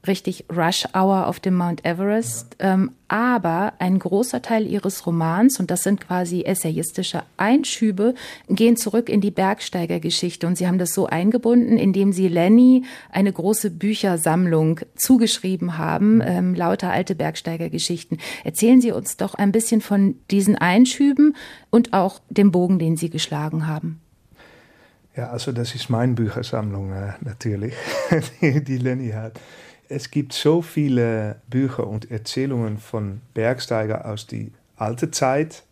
richtig 0.07 0.45
Rush 0.55 0.85
Hour 0.93 1.27
auf 1.27 1.39
dem 1.39 1.55
Mount 1.55 1.85
Everest. 1.85 2.55
Ja. 2.59 2.73
Ähm, 2.73 2.91
aber 3.09 3.73
ein 3.79 3.99
großer 3.99 4.41
Teil 4.41 4.67
ihres 4.67 5.05
Romans, 5.05 5.59
und 5.59 5.71
das 5.71 5.83
sind 5.83 6.01
quasi 6.01 6.43
essayistische 6.43 7.23
Einschübe, 7.37 8.15
gehen 8.49 8.75
zurück 8.75 9.07
in 9.07 9.21
die 9.21 9.31
Bergsteigergeschichte. 9.31 10.45
Und 10.45 10.57
sie 10.57 10.67
haben 10.67 10.77
das 10.77 10.93
so 10.93 11.07
eingebunden, 11.07 11.77
indem 11.77 12.11
sie 12.11 12.27
Lenny 12.27 12.83
eine 13.09 13.31
große 13.31 13.71
Büchersammlung 13.71 14.81
zugeschrieben 14.95 15.77
haben, 15.77 16.21
ähm, 16.23 16.53
lauter 16.53 16.91
alte 16.91 17.15
Bergsteigergeschichten. 17.15 18.17
Erzählen 18.43 18.81
Sie 18.81 18.91
uns 18.91 19.17
doch 19.17 19.35
ein 19.35 19.51
bisschen 19.51 19.81
von 19.81 20.15
diesen 20.29 20.57
Einschüben 20.57 21.35
und 21.69 21.93
auch 21.93 22.19
dem 22.29 22.51
Bogen, 22.51 22.79
den 22.79 22.97
Sie 22.97 23.09
geschlagen 23.09 23.67
haben. 23.67 24.01
Ja, 25.15 25.29
also 25.29 25.51
das 25.51 25.73
ist 25.73 25.89
meine 25.89 26.13
Büchersammlung 26.13 26.91
äh, 26.93 27.13
natürlich, 27.21 27.73
die, 28.41 28.63
die 28.63 28.77
Lenny 28.77 29.09
hat. 29.09 29.39
Es 29.89 30.11
gibt 30.11 30.33
so 30.33 30.61
viele 30.61 31.37
Bücher 31.49 31.87
und 31.87 32.11
Erzählungen 32.11 32.77
von 32.77 33.21
Bergsteiger 33.33 34.05
aus 34.05 34.27
die 34.27 34.51
alte 34.75 35.11
Zeit, 35.11 35.63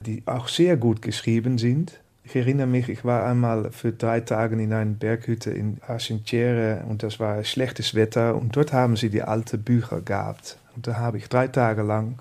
die 0.00 0.22
auch 0.24 0.48
sehr 0.48 0.78
gut 0.78 1.02
geschrieben 1.02 1.58
sind. 1.58 2.00
Ich 2.24 2.34
erinnere 2.36 2.66
mich, 2.66 2.88
ich 2.88 3.04
war 3.04 3.26
einmal 3.26 3.70
für 3.70 3.92
drei 3.92 4.20
Tage 4.20 4.54
in 4.54 4.72
einer 4.72 4.90
Berghütte 4.92 5.50
in 5.50 5.78
Argentiere 5.86 6.84
und 6.88 7.02
das 7.02 7.20
war 7.20 7.44
schlechtes 7.44 7.94
Wetter 7.94 8.34
und 8.34 8.56
dort 8.56 8.72
haben 8.72 8.96
sie 8.96 9.10
die 9.10 9.22
alten 9.22 9.62
Bücher 9.62 10.00
gehabt. 10.00 10.56
Und 10.74 10.86
da 10.86 10.96
habe 10.96 11.18
ich 11.18 11.28
drei 11.28 11.48
Tage 11.48 11.82
lang, 11.82 12.18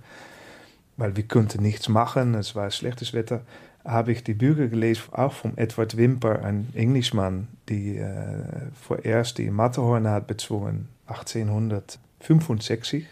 weil 0.98 1.15
wir 1.15 1.26
konnten 1.26 1.62
nichts 1.62 1.88
machen, 1.88 2.36
es 2.36 2.54
war 2.54 2.70
schlechtes 2.70 3.13
Wetter, 3.13 3.41
habe 3.86 4.12
ich 4.12 4.26
die 4.26 4.34
Bücher 4.34 4.67
gelesen, 4.67 5.04
auch 5.13 5.32
von 5.32 5.58
Edward 5.58 5.96
Wimper, 5.96 6.43
ein 6.43 6.67
Englischmann, 6.74 7.48
die 7.70 7.96
äh, 7.96 8.43
vorerst 8.82 9.38
die 9.38 9.50
Matterhorn 9.50 10.08
hat 10.08 10.28
bezwungen 10.28 10.97
1865. 11.08 13.06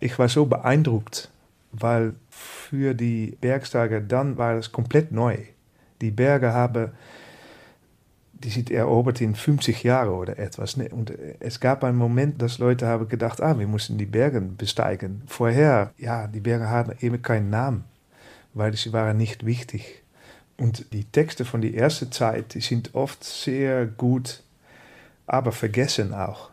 Ich 0.00 0.18
war 0.18 0.28
so 0.28 0.46
beeindruckt, 0.46 1.30
weil 1.72 2.14
für 2.30 2.94
die 2.94 3.36
Bergsteiger 3.40 4.00
dann 4.00 4.36
war 4.36 4.54
es 4.54 4.72
komplett 4.72 5.12
neu. 5.12 5.38
Die 6.00 6.10
Berge 6.10 6.52
haben, 6.52 6.90
die 8.32 8.50
sind 8.50 8.70
erobert 8.70 9.20
in 9.20 9.34
50 9.34 9.82
Jahren 9.82 10.10
oder 10.10 10.38
etwas. 10.38 10.76
Ne? 10.76 10.88
Und 10.90 11.12
es 11.40 11.60
gab 11.60 11.84
einen 11.84 11.96
Moment, 11.96 12.42
dass 12.42 12.58
Leute 12.58 12.86
haben 12.86 13.08
gedacht, 13.08 13.40
ah, 13.40 13.58
wir 13.58 13.66
müssen 13.66 13.96
die 13.96 14.06
Berge 14.06 14.40
besteigen. 14.40 15.22
Vorher, 15.26 15.92
ja, 15.96 16.26
die 16.26 16.40
Berge 16.40 16.68
haben 16.68 16.92
eben 17.00 17.22
keinen 17.22 17.50
Namen, 17.50 17.84
weil 18.52 18.74
sie 18.76 18.92
waren 18.92 19.16
nicht 19.16 19.46
wichtig. 19.46 20.02
Und 20.56 20.92
die 20.92 21.04
Texte 21.04 21.44
von 21.44 21.62
der 21.62 21.74
ersten 21.74 22.12
Zeit, 22.12 22.54
die 22.54 22.60
sind 22.60 22.94
oft 22.94 23.24
sehr 23.24 23.86
gut, 23.86 24.42
aber 25.26 25.52
vergessen 25.52 26.14
auch. 26.14 26.50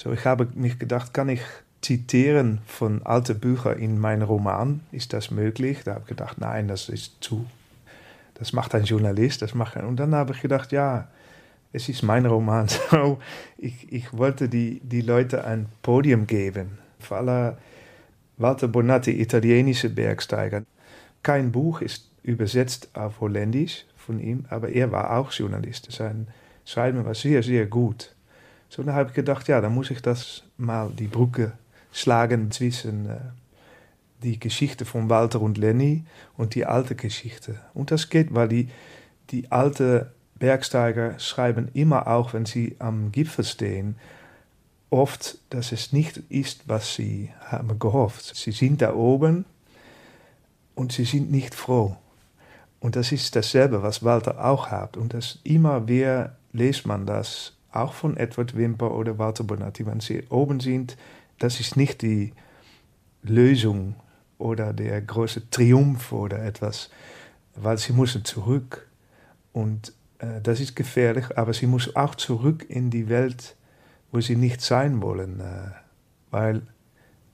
So, 0.00 0.12
ich 0.12 0.24
habe 0.24 0.48
mich 0.54 0.78
gedacht, 0.78 1.12
kann 1.12 1.28
ich 1.28 1.42
zitieren 1.82 2.62
von 2.64 3.04
alten 3.04 3.38
Büchern 3.38 3.78
in 3.78 3.98
meinen 3.98 4.22
Roman? 4.22 4.80
Ist 4.92 5.12
das 5.12 5.30
möglich? 5.30 5.80
Da 5.84 5.90
habe 5.90 6.04
ich 6.04 6.08
gedacht, 6.08 6.38
nein, 6.38 6.68
das 6.68 6.88
ist 6.88 7.18
zu. 7.20 7.44
Das 8.32 8.54
macht 8.54 8.74
ein 8.74 8.84
Journalist, 8.84 9.42
das 9.42 9.54
macht 9.54 9.76
ein, 9.76 9.84
Und 9.84 9.96
dann 9.96 10.14
habe 10.14 10.32
ich 10.32 10.40
gedacht, 10.40 10.72
ja, 10.72 11.08
es 11.74 11.90
ist 11.90 12.02
mein 12.02 12.24
Roman. 12.24 12.66
So, 12.90 13.18
ich, 13.58 13.92
ich 13.92 14.16
wollte 14.16 14.48
die, 14.48 14.80
die 14.80 15.02
Leute 15.02 15.44
ein 15.44 15.66
Podium 15.82 16.26
geben. 16.26 16.78
Für 16.98 17.18
alle 17.18 17.58
Walter 18.38 18.68
Bonatti, 18.68 19.20
italienische 19.20 19.90
Bergsteiger. 19.90 20.62
Kein 21.22 21.52
Buch 21.52 21.82
ist 21.82 22.10
übersetzt 22.22 22.88
auf 22.94 23.20
Holländisch 23.20 23.84
von 23.98 24.18
ihm, 24.18 24.46
aber 24.48 24.70
er 24.70 24.92
war 24.92 25.18
auch 25.18 25.30
Journalist. 25.30 25.92
Sein 25.92 26.26
Schreiben 26.64 27.04
war 27.04 27.14
sehr, 27.14 27.42
sehr 27.42 27.66
gut. 27.66 28.14
So, 28.70 28.84
dann 28.84 28.94
habe 28.94 29.10
ich 29.10 29.14
gedacht, 29.16 29.48
ja, 29.48 29.60
dann 29.60 29.74
muss 29.74 29.90
ich 29.90 30.00
das 30.00 30.44
mal 30.56 30.90
die 30.90 31.08
Brücke 31.08 31.52
schlagen 31.92 32.52
zwischen 32.52 33.10
äh, 33.10 33.18
die 34.22 34.38
Geschichte 34.38 34.84
von 34.84 35.10
Walter 35.10 35.40
und 35.40 35.58
Lenny 35.58 36.04
und 36.36 36.54
die 36.54 36.66
alte 36.66 36.94
Geschichte. 36.94 37.58
Und 37.74 37.90
das 37.90 38.10
geht, 38.10 38.32
weil 38.32 38.48
die, 38.48 38.68
die 39.30 39.50
alte 39.50 40.12
Bergsteiger 40.36 41.18
schreiben 41.18 41.68
immer 41.74 42.06
auch, 42.06 42.32
wenn 42.32 42.46
sie 42.46 42.76
am 42.78 43.10
Gipfel 43.10 43.44
stehen, 43.44 43.96
oft, 44.88 45.38
dass 45.50 45.72
es 45.72 45.92
nicht 45.92 46.18
ist, 46.28 46.68
was 46.68 46.94
sie 46.94 47.30
haben 47.40 47.76
gehofft. 47.80 48.36
Sie 48.36 48.52
sind 48.52 48.82
da 48.82 48.94
oben 48.94 49.46
und 50.76 50.92
sie 50.92 51.04
sind 51.04 51.30
nicht 51.32 51.56
froh. 51.56 51.96
Und 52.78 52.94
das 52.94 53.10
ist 53.10 53.34
dasselbe, 53.34 53.82
was 53.82 54.04
Walter 54.04 54.44
auch 54.44 54.68
hat. 54.68 54.96
Und 54.96 55.12
das 55.12 55.40
immer 55.42 55.88
wieder 55.88 56.36
lest 56.52 56.86
man 56.86 57.04
das 57.04 57.52
auch 57.72 57.92
von 57.92 58.16
Edward 58.16 58.56
Wimper 58.56 58.94
oder 58.94 59.18
Walter 59.18 59.44
Bonatti, 59.44 59.86
wenn 59.86 60.00
sie 60.00 60.24
oben 60.28 60.60
sind, 60.60 60.96
das 61.38 61.60
ist 61.60 61.76
nicht 61.76 62.02
die 62.02 62.32
Lösung 63.22 63.94
oder 64.38 64.72
der 64.72 65.00
große 65.00 65.50
Triumph 65.50 66.12
oder 66.12 66.42
etwas, 66.42 66.90
weil 67.54 67.78
sie 67.78 67.92
müssen 67.92 68.24
zurück. 68.24 68.88
Und 69.52 69.92
äh, 70.18 70.40
das 70.40 70.60
ist 70.60 70.76
gefährlich, 70.76 71.36
aber 71.36 71.52
sie 71.52 71.66
muss 71.66 71.94
auch 71.96 72.14
zurück 72.14 72.66
in 72.68 72.90
die 72.90 73.08
Welt, 73.08 73.56
wo 74.12 74.20
sie 74.20 74.36
nicht 74.36 74.60
sein 74.60 75.02
wollen, 75.02 75.40
äh, 75.40 75.70
weil 76.30 76.62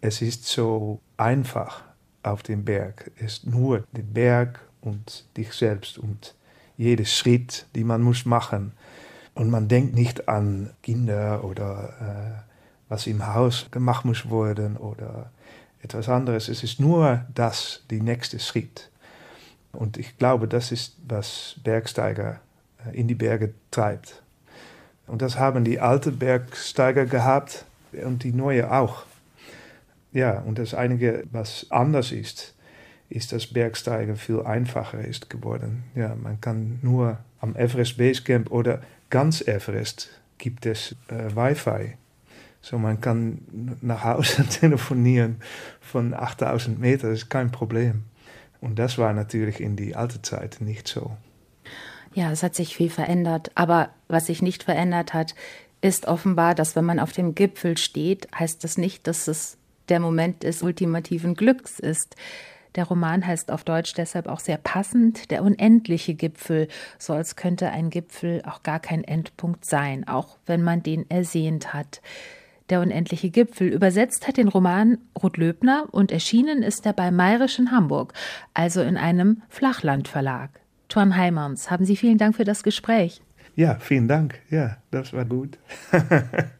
es 0.00 0.22
ist 0.22 0.46
so 0.46 1.00
einfach 1.16 1.82
auf 2.22 2.42
dem 2.42 2.64
Berg. 2.64 3.10
Es 3.16 3.38
ist 3.38 3.46
nur 3.46 3.84
der 3.92 4.02
Berg 4.02 4.60
und 4.80 5.26
dich 5.36 5.52
selbst 5.52 5.98
und 5.98 6.34
jeder 6.76 7.04
Schritt, 7.04 7.66
den 7.74 7.86
man 7.86 8.02
muss 8.02 8.26
machen 8.26 8.72
und 9.36 9.50
man 9.50 9.68
denkt 9.68 9.94
nicht 9.94 10.28
an 10.28 10.70
Kinder 10.82 11.44
oder 11.44 11.92
äh, 12.00 12.52
was 12.88 13.06
im 13.06 13.34
Haus 13.34 13.66
gemacht 13.70 14.04
muss 14.04 14.30
werden 14.30 14.78
oder 14.78 15.30
etwas 15.82 16.08
anderes. 16.08 16.48
Es 16.48 16.62
ist 16.62 16.80
nur 16.80 17.24
das, 17.34 17.82
die 17.90 18.00
nächste 18.00 18.40
Schritt. 18.40 18.90
Und 19.72 19.98
ich 19.98 20.16
glaube, 20.16 20.48
das 20.48 20.72
ist, 20.72 20.96
was 21.06 21.56
Bergsteiger 21.62 22.40
äh, 22.86 22.98
in 22.98 23.08
die 23.08 23.14
Berge 23.14 23.52
treibt. 23.70 24.22
Und 25.06 25.20
das 25.20 25.38
haben 25.38 25.64
die 25.64 25.80
alten 25.80 26.18
Bergsteiger 26.18 27.04
gehabt 27.04 27.66
und 27.92 28.24
die 28.24 28.32
neue 28.32 28.72
auch. 28.72 29.04
Ja, 30.12 30.40
und 30.40 30.58
das 30.58 30.72
Einige, 30.72 31.24
was 31.30 31.66
anders 31.68 32.10
ist, 32.10 32.54
ist, 33.08 33.32
dass 33.32 33.46
Bergsteigen 33.46 34.16
viel 34.16 34.42
einfacher 34.42 35.00
ist 35.00 35.30
geworden. 35.30 35.84
Ja, 35.94 36.14
man 36.14 36.40
kann 36.40 36.78
nur 36.82 37.18
am 37.40 37.54
Everest 37.56 37.98
Basecamp 37.98 38.50
oder 38.50 38.80
ganz 39.10 39.40
Everest 39.46 40.10
gibt 40.38 40.66
es 40.66 40.96
äh, 41.08 41.34
Wi-Fi. 41.34 41.94
So 42.60 42.78
man 42.78 43.00
kann 43.00 43.38
nach 43.80 44.04
Hause 44.04 44.44
telefonieren 44.50 45.36
von 45.80 46.14
8000 46.14 46.80
Meter, 46.80 47.10
das 47.10 47.22
ist 47.22 47.30
kein 47.30 47.52
Problem. 47.52 48.02
Und 48.60 48.78
das 48.78 48.98
war 48.98 49.12
natürlich 49.12 49.60
in 49.60 49.76
die 49.76 49.94
alte 49.94 50.22
Zeit 50.22 50.58
nicht 50.60 50.88
so. 50.88 51.16
Ja, 52.14 52.32
es 52.32 52.42
hat 52.42 52.54
sich 52.54 52.74
viel 52.74 52.90
verändert. 52.90 53.50
Aber 53.54 53.90
was 54.08 54.26
sich 54.26 54.42
nicht 54.42 54.62
verändert 54.62 55.14
hat, 55.14 55.34
ist 55.82 56.08
offenbar, 56.08 56.54
dass 56.54 56.74
wenn 56.74 56.84
man 56.84 56.98
auf 56.98 57.12
dem 57.12 57.34
Gipfel 57.34 57.76
steht, 57.76 58.28
heißt 58.36 58.64
das 58.64 58.78
nicht, 58.78 59.06
dass 59.06 59.28
es 59.28 59.58
der 59.88 60.00
Moment 60.00 60.42
des 60.42 60.62
ultimativen 60.62 61.34
Glücks 61.34 61.78
ist. 61.78 62.16
Der 62.76 62.84
Roman 62.84 63.26
heißt 63.26 63.50
auf 63.50 63.64
Deutsch 63.64 63.94
deshalb 63.94 64.28
auch 64.28 64.40
sehr 64.40 64.58
passend 64.58 65.30
Der 65.30 65.42
unendliche 65.42 66.14
Gipfel, 66.14 66.68
so 66.98 67.14
als 67.14 67.34
könnte 67.34 67.70
ein 67.70 67.90
Gipfel 67.90 68.42
auch 68.46 68.62
gar 68.62 68.80
kein 68.80 69.02
Endpunkt 69.02 69.64
sein, 69.64 70.06
auch 70.06 70.36
wenn 70.46 70.62
man 70.62 70.82
den 70.82 71.10
ersehnt 71.10 71.72
hat. 71.72 72.00
Der 72.68 72.80
unendliche 72.80 73.30
Gipfel 73.30 73.68
übersetzt 73.68 74.26
hat 74.26 74.36
den 74.36 74.48
Roman 74.48 74.98
Ruth 75.22 75.36
Löbner 75.36 75.86
und 75.90 76.10
erschienen 76.10 76.62
ist 76.62 76.84
er 76.84 76.92
bei 76.92 77.10
Mayrisch 77.10 77.58
in 77.58 77.70
Hamburg, 77.70 78.12
also 78.54 78.82
in 78.82 78.96
einem 78.96 79.42
Flachlandverlag. 79.48 80.50
Tuan 80.88 81.16
Heimanns, 81.16 81.70
haben 81.70 81.84
Sie 81.84 81.96
vielen 81.96 82.18
Dank 82.18 82.36
für 82.36 82.44
das 82.44 82.62
Gespräch. 82.62 83.22
Ja, 83.54 83.76
vielen 83.76 84.08
Dank. 84.08 84.40
Ja, 84.50 84.76
das 84.90 85.12
war 85.12 85.24
gut. 85.24 85.58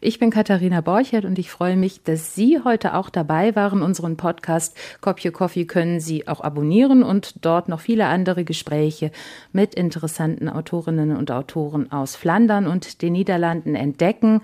Ich 0.00 0.20
bin 0.20 0.30
Katharina 0.30 0.80
Borchert 0.80 1.24
und 1.24 1.40
ich 1.40 1.50
freue 1.50 1.76
mich, 1.76 2.04
dass 2.04 2.36
Sie 2.36 2.60
heute 2.62 2.94
auch 2.94 3.10
dabei 3.10 3.56
waren. 3.56 3.82
Unseren 3.82 4.16
Podcast 4.16 4.76
Kopje 5.00 5.32
Coffee 5.32 5.64
können 5.64 5.98
Sie 5.98 6.28
auch 6.28 6.40
abonnieren 6.40 7.02
und 7.02 7.44
dort 7.44 7.68
noch 7.68 7.80
viele 7.80 8.06
andere 8.06 8.44
Gespräche 8.44 9.10
mit 9.52 9.74
interessanten 9.74 10.48
Autorinnen 10.48 11.16
und 11.16 11.32
Autoren 11.32 11.90
aus 11.90 12.14
Flandern 12.14 12.68
und 12.68 13.02
den 13.02 13.14
Niederlanden 13.14 13.74
entdecken. 13.74 14.40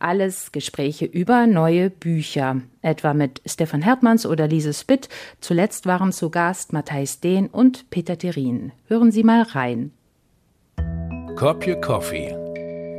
Alles 0.00 0.50
Gespräche 0.50 1.04
über 1.04 1.46
neue 1.46 1.88
Bücher, 1.88 2.62
etwa 2.82 3.14
mit 3.14 3.40
Stefan 3.46 3.82
Hertmanns 3.82 4.26
oder 4.26 4.48
Lise 4.48 4.74
Spitt. 4.74 5.08
Zuletzt 5.40 5.86
waren 5.86 6.10
zu 6.10 6.30
Gast 6.30 6.72
Matthijs 6.72 7.20
Dehn 7.20 7.46
und 7.46 7.90
Peter 7.90 8.18
Terin. 8.18 8.72
Hören 8.88 9.12
Sie 9.12 9.22
mal 9.22 9.42
rein. 9.42 9.92
Kopje 11.36 11.80
Coffee 11.80 12.45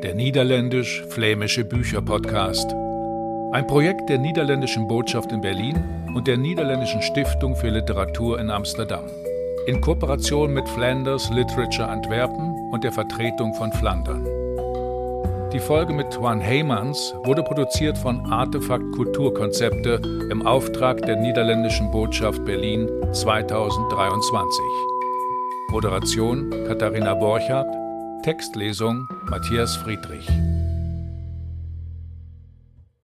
der 0.03 0.13
niederländisch-flämische 0.13 1.65
Bücherpodcast. 1.65 2.71
Ein 3.51 3.65
Projekt 3.65 4.09
der 4.09 4.19
niederländischen 4.19 4.87
Botschaft 4.87 5.31
in 5.31 5.41
Berlin 5.41 5.83
und 6.13 6.27
der 6.27 6.37
niederländischen 6.37 7.01
Stiftung 7.01 7.55
für 7.55 7.69
Literatur 7.69 8.39
in 8.39 8.51
Amsterdam. 8.51 9.05
In 9.65 9.81
Kooperation 9.81 10.53
mit 10.53 10.69
Flanders 10.69 11.29
Literature 11.31 11.87
Antwerpen 11.87 12.69
und 12.71 12.83
der 12.83 12.91
Vertretung 12.91 13.53
von 13.55 13.71
Flandern. 13.71 14.23
Die 15.51 15.59
Folge 15.59 15.93
mit 15.93 16.13
Juan 16.13 16.41
Heymans 16.41 17.15
wurde 17.23 17.41
produziert 17.41 17.97
von 17.97 18.19
Artefakt 18.31 18.83
Kulturkonzepte 18.95 19.99
im 20.29 20.45
Auftrag 20.45 21.01
der 21.03 21.15
niederländischen 21.15 21.89
Botschaft 21.89 22.43
Berlin 22.45 22.87
2023. 23.13 24.63
Moderation 25.71 26.51
Katharina 26.67 27.13
Borchardt 27.15 27.86
Textlesung 28.23 29.07
Matthias 29.29 29.75
Friedrich 29.75 30.27